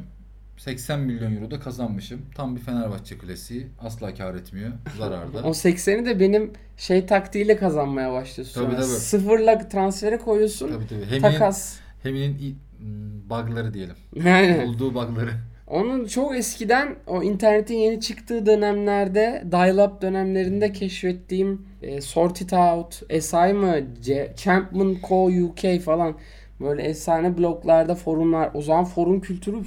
[0.58, 2.22] 80 milyon euro da kazanmışım.
[2.36, 3.68] Tam bir Fenerbahçe klasiği.
[3.82, 4.72] Asla kar etmiyor.
[4.98, 5.38] Zararda.
[5.44, 8.64] O 80'i de benim şey taktiğiyle kazanmaya başlıyorsun.
[8.64, 8.86] Tabii, tabii.
[8.86, 10.68] Sıfırla transfere koyuyorsun.
[10.72, 11.06] tabii tabii.
[11.06, 11.80] Hemi'nin, Takas.
[12.04, 13.96] Hemi'nin i- m, bug'ları diyelim.
[14.26, 14.64] Yani.
[14.68, 15.32] Bulduğu bug'ları.
[15.68, 23.02] Onun çok eskiden o internetin yeni çıktığı dönemlerde dial-up dönemlerinde keşfettiğim e, Sort It Out,
[23.22, 26.16] SI mı, C- Champman Co UK falan
[26.60, 28.50] böyle efsane bloglarda forumlar.
[28.54, 29.58] O zaman forum kültürü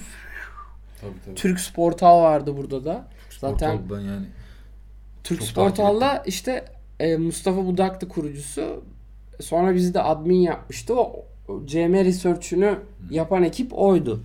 [1.01, 1.35] Tabii tabii.
[1.35, 3.09] Türk Sportal vardı burada da.
[3.41, 4.27] Zaten Portal'dan yani.
[5.25, 6.65] Türk Sportal'da işte
[7.01, 8.85] e, Mustafa Budak'tı kurucusu.
[9.41, 10.95] Sonra bizi de admin yapmıştı.
[11.01, 11.25] O,
[11.67, 12.79] CM Research'ünü
[13.11, 14.21] yapan ekip oydu.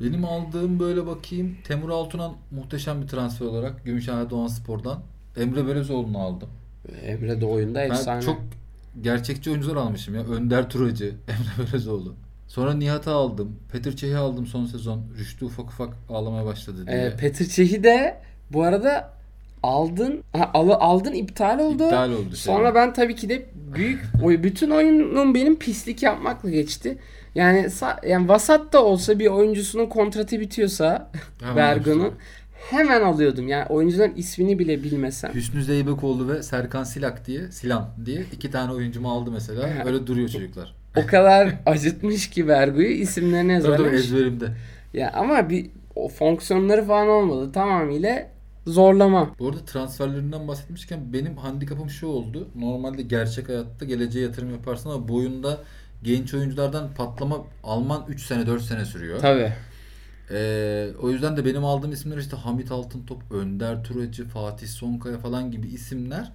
[0.00, 1.56] Benim aldığım böyle bakayım.
[1.64, 5.00] Temur Altunan muhteşem bir transfer olarak Gümüşhane Doğan Spor'dan.
[5.36, 6.48] Emre Belözoğlu'nu aldım.
[7.02, 8.22] Emre de oyunda Ben efsane.
[8.22, 8.40] çok
[9.00, 10.22] gerçekçi oyuncular almışım ya.
[10.24, 12.14] Önder Turacı, Emre Belözoğlu.
[12.48, 13.56] Sonra Nihat'ı aldım.
[13.72, 15.02] Petir Çeh'i aldım son sezon.
[15.18, 16.96] Rüştü ufak ufak ağlamaya başladı diye.
[16.96, 18.20] Ee, Petr Çeh'i de
[18.50, 19.12] bu arada
[19.62, 21.84] aldın ha, alı, aldın iptal oldu.
[21.84, 22.36] İptal oldu.
[22.36, 22.54] şey.
[22.54, 26.98] Sonra ben tabii ki de büyük o bütün oyunum benim pislik yapmakla geçti.
[27.34, 27.68] Yani
[28.06, 31.10] yani vasat da olsa bir oyuncusunun kontratı bitiyorsa
[31.56, 32.14] yapıştırdım.
[32.70, 33.48] Hemen alıyordum.
[33.48, 35.34] Yani oyuncuların ismini bile bilmesem.
[35.34, 39.68] Hüsnü Zeybekoğlu ve Serkan Silak diye, Silan diye iki tane oyuncumu aldı mesela.
[39.86, 40.74] Öyle duruyor çocuklar.
[40.96, 44.04] O kadar acıtmış ki Bergu'yu isimlerini Tabii tabii ezberlemiş.
[44.04, 44.46] ezberimde.
[44.94, 47.52] Ya ama bir o fonksiyonları falan olmadı.
[47.52, 48.28] Tamamıyla
[48.66, 49.30] zorlama.
[49.38, 52.48] Bu arada transferlerinden bahsetmişken benim handikapım şu oldu.
[52.54, 55.58] Normalde gerçek hayatta geleceğe yatırım yaparsın ama bu oyunda
[56.02, 59.18] genç oyunculardan patlama alman 3 sene 4 sene sürüyor.
[59.20, 59.52] Tabii.
[60.32, 65.50] Ee, o yüzden de benim aldığım isimler işte Hamit Altıntop, Önder Turacı, Fatih Sonkaya falan
[65.50, 66.32] gibi isimler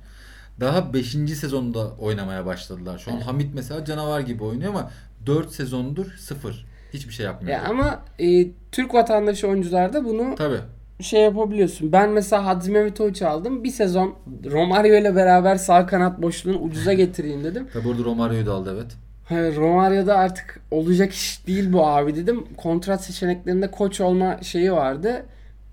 [0.59, 1.11] daha 5.
[1.11, 2.97] sezonda oynamaya başladılar.
[2.97, 4.91] Şu an Hamit mesela canavar gibi oynuyor ama
[5.25, 6.65] 4 sezondur sıfır.
[6.93, 7.57] Hiçbir şey yapmıyor.
[7.57, 10.59] Ya ama e, Türk vatandaşı oyuncularda bunu Tabii.
[11.01, 11.91] şey yapabiliyorsun.
[11.91, 13.63] Ben mesela Hadzi Mehmetoviç aldım.
[13.63, 14.15] Bir sezon
[14.51, 17.67] Romario ile beraber sağ kanat boşluğunu ucuza getireyim dedim.
[17.73, 18.97] Tabii burada Romario'yu da aldı evet.
[19.29, 22.45] Hayır Romario'da artık olacak iş değil bu abi dedim.
[22.57, 25.25] Kontrat seçeneklerinde koç olma şeyi vardı.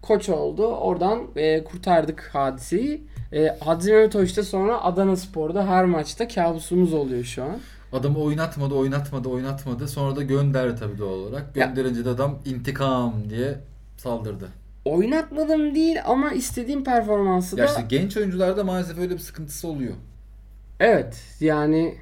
[0.02, 0.66] Koç oldu.
[0.66, 3.02] Oradan e, kurtardık hadiseyi.
[3.32, 7.57] E, Hadzi Mehmetoviç de sonra Adana Spor'da her maçta kabusumuz oluyor şu an.
[7.92, 9.88] Adamı oynatmadı, oynatmadı, oynatmadı.
[9.88, 11.55] Sonra da gönderdi tabii doğal olarak.
[11.55, 13.55] Gönderince de adam intikam diye
[13.96, 14.48] saldırdı.
[14.84, 19.92] Oynatmadım değil ama istediğim performansı da Ya işte genç oyuncularda maalesef öyle bir sıkıntısı oluyor.
[20.80, 21.94] Evet yani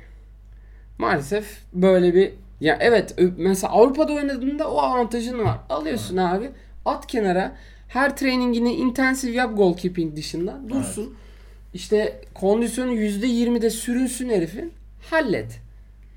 [0.98, 5.58] maalesef böyle bir ya evet mesela Avrupa'da oynadığında o avantajın var.
[5.68, 6.50] Alıyorsun abi
[6.84, 7.56] at kenara
[7.88, 10.60] Her trainingini intensif yap goalkeeping dışında.
[10.68, 11.14] Dursun.
[11.74, 14.72] İşte kondisyonu %20'de sürünsün herifin.
[15.10, 15.60] Hallet.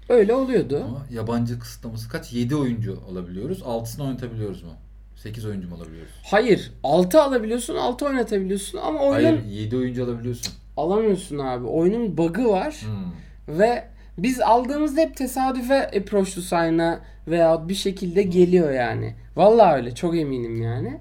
[0.09, 0.84] Öyle oluyordu.
[0.88, 2.34] Ama yabancı kısıtlaması kaç?
[2.34, 3.59] 7 oyuncu alabiliyoruz.
[3.61, 4.71] 6'sını oynatabiliyoruz mu?
[5.15, 6.11] 8 oyuncu mu alabiliyoruz?
[6.23, 6.71] Hayır.
[6.84, 10.53] 6 alabiliyorsun, 6 oynatabiliyorsun ama oyunun Hayır 7 oyuncu alabiliyorsun.
[10.78, 11.65] alamıyorsun abi.
[11.67, 13.57] Oyunun bug'ı var Hmm.
[13.59, 13.88] ve
[14.18, 19.16] biz aldığımızda hep tesadüfe approach to sign'a veya bir şekilde geliyor yani.
[19.36, 20.99] Vallahi öyle çok eminim yani.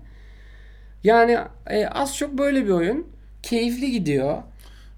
[1.05, 3.07] Yani e, az çok böyle bir oyun.
[3.43, 4.43] Keyifli gidiyor.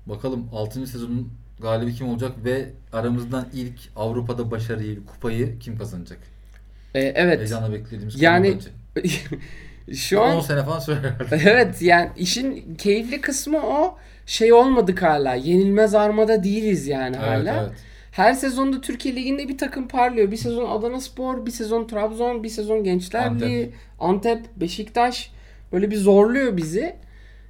[0.07, 0.87] Bakalım 6.
[0.87, 6.19] sezonun galibi kim olacak ve aramızdan ilk Avrupa'da başarıyı, kupayı kim kazanacak?
[6.95, 7.39] E, evet.
[7.39, 8.59] Heyecanla beklediğimiz Yani-.
[9.95, 13.99] Şu an 10 sene falan sürer evet yani işin keyifli kısmı o.
[14.27, 15.35] Şey olmadık hala.
[15.35, 17.63] Yenilmez armada değiliz yani Evet, hala.
[17.63, 17.73] evet.
[18.17, 20.31] Her sezonda Türkiye Ligi'nde bir takım parlıyor.
[20.31, 23.75] Bir sezon Adana Spor, bir sezon Trabzon, bir sezon Gençler Antep.
[24.01, 25.33] Antep, Beşiktaş.
[25.73, 26.97] Böyle bir zorluyor bizi.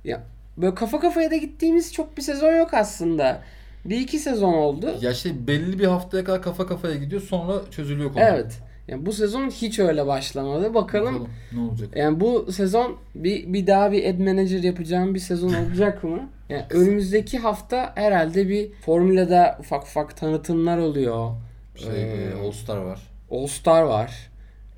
[0.04, 0.22] Ya
[0.56, 3.42] böyle kafa kafaya da gittiğimiz çok bir sezon yok aslında.
[3.84, 4.94] Bir iki sezon oldu.
[5.00, 8.22] Ya şey belli bir haftaya kadar kafa kafaya gidiyor sonra çözülüyor konu.
[8.22, 8.58] Evet.
[8.88, 10.74] Yani bu sezon hiç öyle başlamadı.
[10.74, 11.96] Bakalım, Bakalım ne olacak.
[11.96, 16.28] yani bu sezon bir bir daha bir ad manager yapacağım bir sezon olacak mı?
[16.48, 21.30] Yani önümüzdeki hafta herhalde bir formülede ufak ufak tanıtımlar oluyor.
[21.76, 23.00] Şey, Ee, e, All Star var.
[23.30, 24.30] All Star var.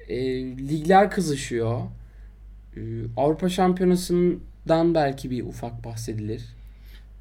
[0.09, 1.81] E, ligler kızışıyor.
[2.77, 2.81] E,
[3.17, 6.43] Avrupa Şampiyonası'ndan belki bir ufak bahsedilir.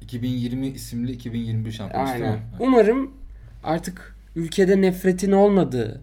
[0.00, 2.32] 2020 isimli 2021 şampiyonası Aynen.
[2.32, 2.38] mi?
[2.60, 3.10] Umarım
[3.64, 6.00] artık ülkede nefretin olmadığı,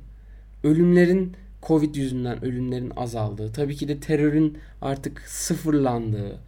[0.68, 6.39] ölümlerin Covid yüzünden ölümlerin azaldığı, tabii ki de terörün artık sıfırlandığı,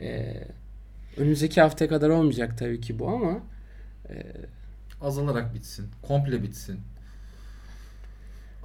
[0.00, 0.34] e,
[1.16, 3.40] önümüzdeki haftaya kadar olmayacak tabii ki bu ama
[5.00, 5.86] Azalarak bitsin.
[6.02, 6.80] Komple bitsin.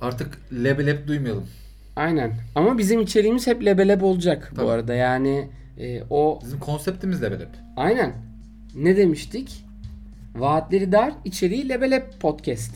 [0.02, 1.48] Artık lebelep duymayalım.
[1.96, 2.34] aynen.
[2.56, 4.66] Ama bizim içeriğimiz hep lebeleb olacak Tabii.
[4.66, 4.94] bu arada.
[4.94, 5.50] Yani
[5.80, 7.50] e, o Bizim konseptimiz lebelep.
[7.78, 8.14] Aynen.
[8.76, 9.66] Ne demiştik?
[10.36, 12.76] Vaatleri dar, içeriği lebelep podcast.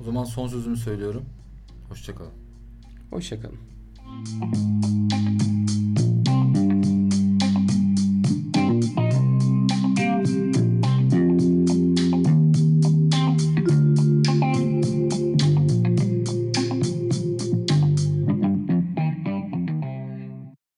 [0.00, 1.24] O zaman son sözümü söylüyorum.
[1.88, 2.32] Hoşçakalın.
[3.10, 3.58] Hoşçakalın.